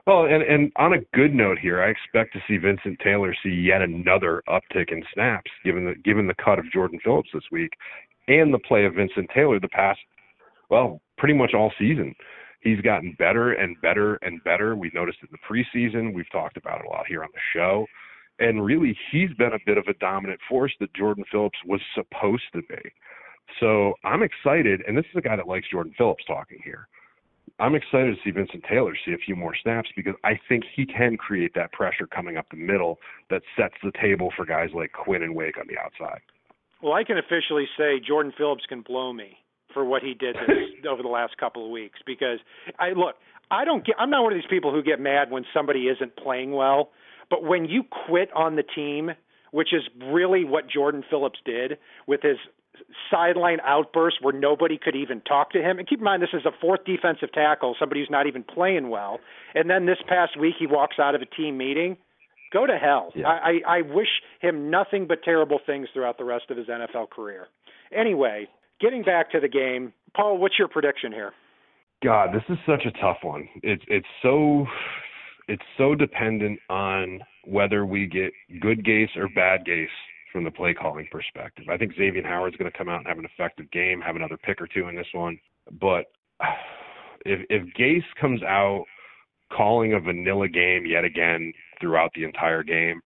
Well, 0.07 0.25
and 0.25 0.43
and 0.43 0.71
on 0.75 0.93
a 0.93 1.01
good 1.13 1.33
note 1.33 1.57
here, 1.59 1.81
I 1.81 1.89
expect 1.89 2.33
to 2.33 2.43
see 2.47 2.57
Vincent 2.57 3.00
Taylor 3.03 3.35
see 3.41 3.50
yet 3.50 3.81
another 3.81 4.43
uptick 4.47 4.91
in 4.91 5.03
snaps, 5.13 5.50
given 5.63 5.85
the 5.85 5.95
given 6.03 6.27
the 6.27 6.35
cut 6.35 6.59
of 6.59 6.71
Jordan 6.71 7.00
Phillips 7.03 7.29
this 7.33 7.43
week, 7.51 7.71
and 8.27 8.53
the 8.53 8.59
play 8.59 8.85
of 8.85 8.93
Vincent 8.93 9.29
Taylor 9.33 9.59
the 9.59 9.67
past, 9.67 10.00
well, 10.69 11.01
pretty 11.17 11.33
much 11.33 11.53
all 11.53 11.71
season. 11.79 12.13
He's 12.62 12.81
gotten 12.81 13.15
better 13.17 13.53
and 13.53 13.79
better 13.81 14.15
and 14.15 14.43
better. 14.43 14.75
We've 14.75 14.93
noticed 14.93 15.19
it 15.24 15.29
in 15.29 15.38
the 15.38 15.45
preseason. 15.47 16.13
We've 16.13 16.31
talked 16.31 16.57
about 16.57 16.81
it 16.81 16.88
a 16.88 16.89
lot 16.89 17.05
here 17.07 17.24
on 17.24 17.29
the 17.33 17.39
show. 17.53 17.85
And 18.39 18.65
really, 18.65 18.97
he's 19.12 19.31
been 19.38 19.53
a 19.53 19.59
bit 19.65 19.77
of 19.77 19.85
a 19.88 19.93
dominant 19.95 20.39
force 20.50 20.74
that 20.79 20.93
Jordan 20.93 21.24
Phillips 21.31 21.59
was 21.65 21.79
supposed 21.93 22.43
to 22.53 22.62
be. 22.63 22.91
So 23.59 23.93
I'm 24.03 24.24
excited, 24.24 24.81
and 24.88 24.97
this 24.97 25.05
is 25.05 25.17
a 25.17 25.21
guy 25.21 25.35
that 25.35 25.47
likes 25.47 25.69
Jordan 25.71 25.93
Phillips 25.97 26.25
talking 26.25 26.59
here. 26.63 26.88
I'm 27.59 27.74
excited 27.74 28.15
to 28.15 28.21
see 28.24 28.31
Vincent 28.31 28.63
Taylor 28.69 28.93
see 29.05 29.13
a 29.13 29.17
few 29.17 29.35
more 29.35 29.55
snaps 29.62 29.89
because 29.95 30.15
I 30.24 30.39
think 30.50 30.63
he 30.75 30.85
can 30.85 31.15
create 31.15 31.53
that 31.55 31.71
pressure 31.71 32.05
coming 32.05 32.35
up 32.35 32.47
the 32.51 32.57
middle 32.57 33.00
that 33.29 33.43
sets 33.57 33.75
the 33.81 33.93
table 34.01 34.33
for 34.35 34.45
guys 34.45 34.69
like 34.74 34.91
Quinn 34.91 35.24
and 35.24 35.35
Wake 35.35 35.57
on 35.57 35.65
the 35.67 35.77
outside. 35.79 36.19
Well, 36.81 36.93
I 36.93 37.05
can 37.05 37.17
officially 37.17 37.65
say 37.77 38.01
Jordan 38.05 38.33
Phillips 38.38 38.65
can 38.67 38.81
blow 38.81 39.13
me 39.13 39.38
for 39.74 39.85
what 39.85 40.03
he 40.03 40.13
did 40.13 40.35
this, 40.35 40.57
over 40.89 41.01
the 41.01 41.07
last 41.09 41.38
couple 41.38 41.63
of 41.63 41.71
weeks 41.71 42.00
because 42.05 42.39
I 42.77 42.89
look, 42.89 43.15
I 43.50 43.63
don't 43.63 43.85
get 43.85 43.95
I'm 43.97 44.09
not 44.09 44.24
one 44.24 44.33
of 44.33 44.38
these 44.38 44.50
people 44.50 44.71
who 44.74 44.83
get 44.83 45.00
mad 45.00 45.31
when 45.31 45.45
somebody 45.53 45.88
isn't 45.88 46.17
playing 46.17 46.51
well, 46.51 46.89
but 47.29 47.43
when 47.43 47.65
you 47.65 47.83
quit 48.07 48.29
on 48.35 48.57
the 48.57 48.63
team, 48.63 49.12
which 49.51 49.74
is 49.74 49.83
really 50.12 50.43
what 50.43 50.69
Jordan 50.69 51.03
Phillips 51.09 51.39
did 51.45 51.77
with 52.07 52.21
his 52.21 52.38
sideline 53.10 53.60
outburst 53.65 54.17
where 54.22 54.34
nobody 54.34 54.77
could 54.77 54.96
even 54.96 55.22
talk 55.22 55.51
to 55.51 55.62
him. 55.62 55.79
And 55.79 55.88
keep 55.88 56.00
in 56.00 56.05
mind, 56.05 56.22
this 56.22 56.29
is 56.34 56.46
a 56.46 56.51
fourth 56.60 56.86
defensive 56.86 57.32
tackle, 57.34 57.75
somebody 57.79 58.01
who's 58.01 58.10
not 58.10 58.27
even 58.27 58.44
playing 58.44 58.89
well. 58.89 59.20
And 59.53 59.70
then 59.70 59.86
this 59.86 59.98
past 60.08 60.39
week, 60.39 60.55
he 60.60 60.67
walks 60.67 60.98
out 61.00 61.15
of 61.15 61.22
a 61.22 61.25
team 61.25 61.58
meeting. 61.58 61.98
Go 62.53 62.65
to 62.65 62.77
hell. 62.77 63.12
Yeah. 63.15 63.27
I, 63.27 63.34
I, 63.65 63.77
I 63.77 63.82
wish 63.82 64.08
him 64.39 64.70
nothing 64.70 65.08
but 65.08 65.24
terrible 65.24 65.60
things 65.65 65.88
throughout 65.94 66.17
the 66.17 66.24
rest 66.24 66.46
of 66.50 66.58
his 66.58 66.67
NFL 66.67 67.10
career. 67.10 67.48
Anyway, 67.96 68.48
getting 68.79 69.03
back 69.03 69.32
to 69.32 69.39
the 69.39 69.48
game, 69.48 69.94
Paul, 70.15 70.38
what's 70.38 70.58
your 70.58 70.67
prediction 70.67 71.12
here? 71.12 71.34
God, 72.03 72.29
this 72.34 72.44
is 72.50 72.58
such 72.65 72.86
a 72.86 72.91
tough 73.01 73.17
one. 73.24 73.48
It's 73.63 73.84
it's 73.88 74.08
so 74.22 74.65
it's 75.48 75.63
so 75.77 75.96
dependent 75.96 76.60
on 76.70 77.22
whether 77.46 77.86
we 77.86 78.05
get 78.05 78.32
good 78.62 78.86
Gase 78.86 79.15
or 79.15 79.27
bad 79.29 79.65
Gase 79.65 79.88
from 80.36 80.44
the 80.44 80.51
play 80.51 80.74
calling 80.74 81.08
perspective. 81.10 81.63
I 81.72 81.77
think 81.77 81.94
Xavier 81.96 82.22
Howard's 82.22 82.58
going 82.58 82.70
to 82.70 82.77
come 82.77 82.89
out 82.89 82.98
and 82.98 83.08
have 83.08 83.20
an 83.20 83.25
effective 83.25 83.72
game, 83.72 84.01
have 84.01 84.18
another 84.18 84.36
pick 84.36 84.62
or 84.62 84.68
two 84.68 84.89
in 84.89 84.96
this 84.96 85.08
one. 85.13 85.39
But 85.80 86.08
if 87.25 87.39
if 87.50 87.63
Gase 87.80 88.04
comes 88.20 88.44
out 88.44 88.84
calling 89.56 89.94
a 89.94 90.00
vanilla 90.01 90.50
game 90.50 90.86
yet 90.86 91.06
again 91.06 91.54
throughout 91.80 92.12
the 92.15 92.25
entire 92.25 92.63
game, 92.63 93.00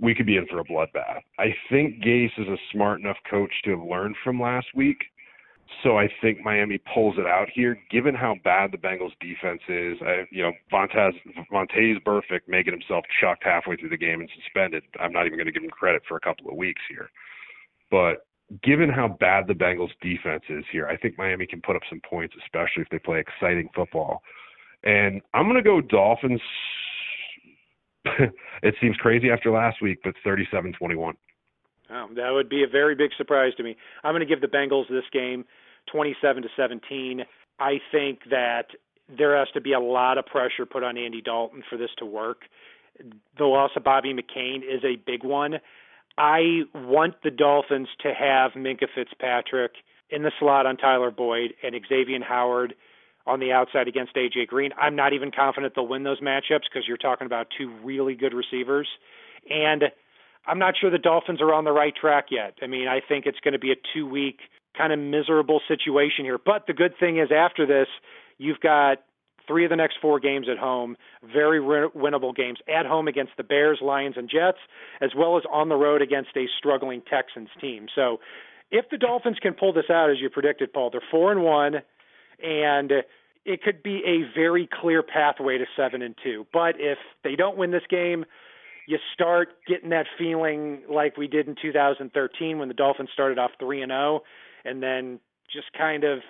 we 0.00 0.14
could 0.14 0.24
be 0.24 0.38
in 0.38 0.46
for 0.46 0.60
a 0.60 0.64
bloodbath. 0.64 1.20
I 1.38 1.54
think 1.68 2.02
Gase 2.02 2.38
is 2.38 2.48
a 2.48 2.56
smart 2.72 3.00
enough 3.00 3.18
coach 3.30 3.52
to 3.64 3.72
have 3.72 3.86
learned 3.86 4.16
from 4.24 4.40
last 4.40 4.68
week. 4.74 4.96
So 5.82 5.98
I 5.98 6.08
think 6.20 6.40
Miami 6.44 6.80
pulls 6.92 7.16
it 7.18 7.26
out 7.26 7.48
here, 7.52 7.78
given 7.90 8.14
how 8.14 8.36
bad 8.44 8.72
the 8.72 8.78
Bengals 8.78 9.12
defense 9.20 9.60
is. 9.68 9.98
I, 10.00 10.26
you 10.30 10.42
know, 10.42 10.52
Vontaze 10.72 11.18
Vontaze 11.52 12.02
Burfict 12.04 12.46
making 12.48 12.72
himself 12.72 13.04
chucked 13.20 13.44
halfway 13.44 13.76
through 13.76 13.88
the 13.88 13.96
game 13.96 14.20
and 14.20 14.30
suspended. 14.42 14.82
I'm 15.00 15.12
not 15.12 15.26
even 15.26 15.38
going 15.38 15.46
to 15.46 15.52
give 15.52 15.62
him 15.62 15.70
credit 15.70 16.02
for 16.06 16.16
a 16.16 16.20
couple 16.20 16.48
of 16.48 16.56
weeks 16.56 16.82
here, 16.88 17.10
but 17.90 18.26
given 18.62 18.90
how 18.90 19.08
bad 19.08 19.46
the 19.46 19.54
Bengals 19.54 19.90
defense 20.00 20.42
is 20.48 20.64
here, 20.70 20.86
I 20.86 20.96
think 20.96 21.16
Miami 21.16 21.46
can 21.46 21.62
put 21.62 21.76
up 21.76 21.82
some 21.88 22.00
points, 22.08 22.34
especially 22.44 22.82
if 22.82 22.88
they 22.90 22.98
play 22.98 23.20
exciting 23.20 23.68
football. 23.74 24.22
And 24.84 25.22
I'm 25.32 25.44
going 25.44 25.56
to 25.56 25.62
go 25.62 25.80
Dolphins. 25.80 26.40
it 28.62 28.74
seems 28.80 28.96
crazy 28.96 29.30
after 29.30 29.50
last 29.50 29.80
week, 29.80 29.98
but 30.04 30.14
37-21. 30.26 31.14
Oh, 31.90 32.08
that 32.16 32.30
would 32.30 32.48
be 32.48 32.64
a 32.64 32.68
very 32.68 32.94
big 32.94 33.10
surprise 33.16 33.52
to 33.56 33.62
me. 33.62 33.76
I'm 34.02 34.12
going 34.12 34.26
to 34.26 34.26
give 34.26 34.40
the 34.40 34.48
Bengals 34.48 34.88
this 34.88 35.04
game 35.12 35.44
27 35.90 36.42
to 36.42 36.48
17. 36.56 37.22
I 37.58 37.80
think 37.90 38.20
that 38.30 38.66
there 39.08 39.36
has 39.36 39.48
to 39.54 39.60
be 39.60 39.72
a 39.72 39.80
lot 39.80 40.18
of 40.18 40.26
pressure 40.26 40.66
put 40.66 40.82
on 40.82 40.96
Andy 40.96 41.20
Dalton 41.20 41.62
for 41.68 41.76
this 41.76 41.90
to 41.98 42.06
work. 42.06 42.42
The 43.38 43.44
loss 43.44 43.70
of 43.76 43.84
Bobby 43.84 44.14
McCain 44.14 44.58
is 44.58 44.82
a 44.84 44.96
big 44.96 45.24
one. 45.24 45.54
I 46.18 46.62
want 46.74 47.14
the 47.22 47.30
Dolphins 47.30 47.88
to 48.02 48.12
have 48.12 48.52
Minkah 48.52 48.88
Fitzpatrick 48.94 49.72
in 50.10 50.22
the 50.22 50.32
slot 50.38 50.66
on 50.66 50.76
Tyler 50.76 51.10
Boyd 51.10 51.54
and 51.62 51.74
Xavier 51.88 52.22
Howard 52.22 52.74
on 53.26 53.40
the 53.40 53.52
outside 53.52 53.88
against 53.88 54.14
AJ 54.14 54.48
Green. 54.48 54.72
I'm 54.76 54.96
not 54.96 55.12
even 55.12 55.30
confident 55.30 55.74
they'll 55.74 55.86
win 55.86 56.02
those 56.02 56.20
matchups 56.20 56.64
because 56.70 56.86
you're 56.86 56.96
talking 56.96 57.26
about 57.26 57.46
two 57.56 57.72
really 57.82 58.14
good 58.14 58.34
receivers. 58.34 58.88
And 59.48 59.84
I'm 60.46 60.58
not 60.58 60.74
sure 60.78 60.90
the 60.90 60.98
Dolphins 60.98 61.40
are 61.40 61.54
on 61.54 61.64
the 61.64 61.72
right 61.72 61.94
track 61.94 62.26
yet. 62.30 62.54
I 62.62 62.66
mean, 62.66 62.88
I 62.88 63.00
think 63.06 63.26
it's 63.26 63.38
going 63.40 63.52
to 63.52 63.58
be 63.58 63.72
a 63.72 63.76
two 63.94 64.06
week 64.06 64.40
kind 64.76 64.92
of 64.92 64.98
miserable 64.98 65.60
situation 65.68 66.24
here. 66.24 66.38
But 66.38 66.66
the 66.66 66.72
good 66.72 66.92
thing 66.98 67.18
is, 67.18 67.28
after 67.34 67.66
this, 67.66 67.88
you've 68.38 68.60
got 68.60 68.98
three 69.46 69.64
of 69.64 69.70
the 69.70 69.76
next 69.76 69.96
four 70.00 70.20
games 70.20 70.46
at 70.50 70.58
home, 70.58 70.96
very 71.22 71.60
winnable 71.60 72.34
games 72.34 72.58
at 72.68 72.86
home 72.86 73.08
against 73.08 73.32
the 73.36 73.42
Bears, 73.42 73.78
Lions, 73.82 74.14
and 74.16 74.30
Jets, 74.30 74.58
as 75.00 75.10
well 75.16 75.36
as 75.36 75.42
on 75.50 75.68
the 75.68 75.74
road 75.74 76.02
against 76.02 76.30
a 76.36 76.46
struggling 76.58 77.02
Texans 77.08 77.48
team. 77.60 77.86
So 77.94 78.20
if 78.70 78.86
the 78.90 78.98
Dolphins 78.98 79.38
can 79.40 79.54
pull 79.54 79.72
this 79.72 79.90
out, 79.90 80.10
as 80.10 80.16
you 80.20 80.30
predicted, 80.30 80.72
Paul, 80.72 80.90
they're 80.90 81.02
four 81.10 81.32
and 81.32 81.42
one, 81.42 81.82
and 82.42 82.92
it 83.44 83.62
could 83.62 83.82
be 83.82 84.02
a 84.06 84.32
very 84.38 84.68
clear 84.80 85.02
pathway 85.02 85.58
to 85.58 85.66
seven 85.76 86.02
and 86.02 86.14
two. 86.22 86.46
But 86.52 86.76
if 86.78 86.98
they 87.24 87.36
don't 87.36 87.56
win 87.56 87.72
this 87.72 87.82
game, 87.90 88.24
you 88.86 88.98
start 89.12 89.50
getting 89.66 89.90
that 89.90 90.06
feeling 90.18 90.82
like 90.88 91.16
we 91.16 91.28
did 91.28 91.48
in 91.48 91.56
2013 91.60 92.58
when 92.58 92.68
the 92.68 92.74
Dolphins 92.74 93.10
started 93.12 93.38
off 93.38 93.50
3 93.60 93.82
and 93.82 93.90
0 93.90 94.22
and 94.64 94.82
then 94.82 95.20
just 95.52 95.66
kind 95.76 96.04
of 96.04 96.20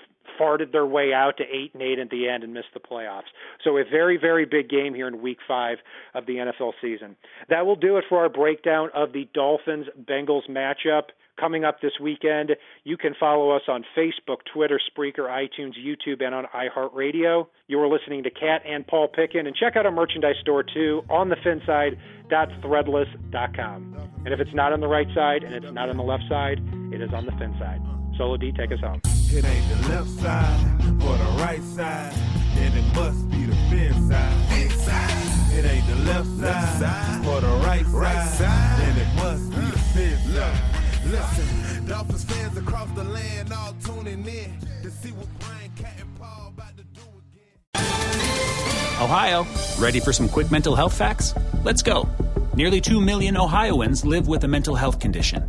farted 0.40 0.72
their 0.72 0.86
way 0.86 1.12
out 1.12 1.36
to 1.36 1.44
8 1.44 1.74
and 1.74 1.82
8 1.82 1.98
at 1.98 2.10
the 2.10 2.28
end 2.28 2.44
and 2.44 2.54
missed 2.54 2.72
the 2.74 2.80
playoffs. 2.80 3.30
So 3.64 3.76
a 3.76 3.84
very 3.84 4.16
very 4.16 4.44
big 4.44 4.68
game 4.68 4.94
here 4.94 5.08
in 5.08 5.20
week 5.20 5.38
5 5.46 5.78
of 6.14 6.26
the 6.26 6.34
NFL 6.34 6.72
season. 6.80 7.16
That 7.48 7.66
will 7.66 7.76
do 7.76 7.96
it 7.98 8.04
for 8.08 8.18
our 8.18 8.28
breakdown 8.28 8.90
of 8.94 9.12
the 9.12 9.28
Dolphins 9.34 9.86
Bengals 10.08 10.48
matchup 10.48 11.10
coming 11.38 11.64
up 11.64 11.80
this 11.80 11.92
weekend. 12.00 12.56
You 12.84 12.96
can 12.96 13.14
follow 13.18 13.50
us 13.50 13.62
on 13.68 13.84
Facebook, 13.96 14.38
Twitter, 14.52 14.80
Spreaker, 14.90 15.28
iTunes, 15.28 15.74
YouTube, 15.78 16.24
and 16.24 16.34
on 16.34 16.46
iHeartRadio. 16.54 17.46
You 17.68 17.80
are 17.80 17.88
listening 17.88 18.22
to 18.24 18.30
Kat 18.30 18.62
and 18.66 18.86
Paul 18.86 19.08
Pickin, 19.08 19.46
and 19.46 19.56
check 19.56 19.76
out 19.76 19.86
our 19.86 19.92
merchandise 19.92 20.36
store 20.40 20.62
too 20.62 21.02
on 21.08 21.30
the 21.30 21.36
finside.threadless.com. 21.36 23.96
And 24.24 24.32
if 24.32 24.38
it's 24.40 24.54
not 24.54 24.72
on 24.72 24.80
the 24.80 24.88
right 24.88 25.08
side 25.14 25.42
and 25.42 25.52
it's 25.54 25.72
not 25.72 25.88
on 25.88 25.96
the 25.96 26.02
left 26.02 26.24
side, 26.28 26.60
it 26.92 27.00
is 27.00 27.12
on 27.12 27.26
the 27.26 27.32
fin 27.32 27.56
side. 27.58 27.80
Solo 28.16 28.36
D, 28.36 28.52
take 28.52 28.72
us 28.72 28.80
home. 28.80 29.00
It 29.04 29.44
ain't 29.44 29.68
the 29.68 29.88
left 29.88 30.08
side 30.20 30.84
or 31.02 31.16
the 31.16 31.42
right 31.42 31.62
side, 31.62 32.12
and 32.56 32.74
it 32.74 32.94
must 32.94 33.30
be 33.30 33.44
the 33.44 33.56
fin 33.70 34.08
side. 34.08 34.48
It 35.54 35.64
ain't 35.64 35.86
the 35.86 35.96
left 36.12 36.28
side, 36.38 37.26
or 37.26 37.40
the 37.40 37.48
right 37.64 37.86
side, 37.86 38.80
and 38.80 38.98
it 38.98 39.08
must 39.16 39.50
be 39.50 39.56
the 39.56 39.78
fin 39.78 40.18
side. 40.34 40.60
Listen, 41.06 41.86
Dolphins 41.86 42.24
fans 42.24 42.56
across 42.56 42.90
the 42.90 43.04
land 43.04 43.52
all 43.52 43.74
tuning 43.84 44.26
in 44.26 44.58
to 44.82 44.90
see 44.90 45.10
what 45.10 45.26
Brian 45.40 45.70
Kat 45.76 45.94
and 45.98 46.14
Paul 46.18 46.48
about 46.48 46.76
to 46.76 46.84
do 46.84 47.00
again. 47.00 47.82
Ohio, 49.00 49.46
ready 49.78 50.00
for 50.00 50.12
some 50.12 50.28
quick 50.28 50.50
mental 50.50 50.74
health 50.74 50.96
facts? 50.96 51.34
Let's 51.64 51.82
go. 51.82 52.08
Nearly 52.54 52.80
2 52.80 53.00
million 53.00 53.36
Ohioans 53.36 54.04
live 54.04 54.28
with 54.28 54.44
a 54.44 54.48
mental 54.48 54.74
health 54.74 55.00
condition. 55.00 55.48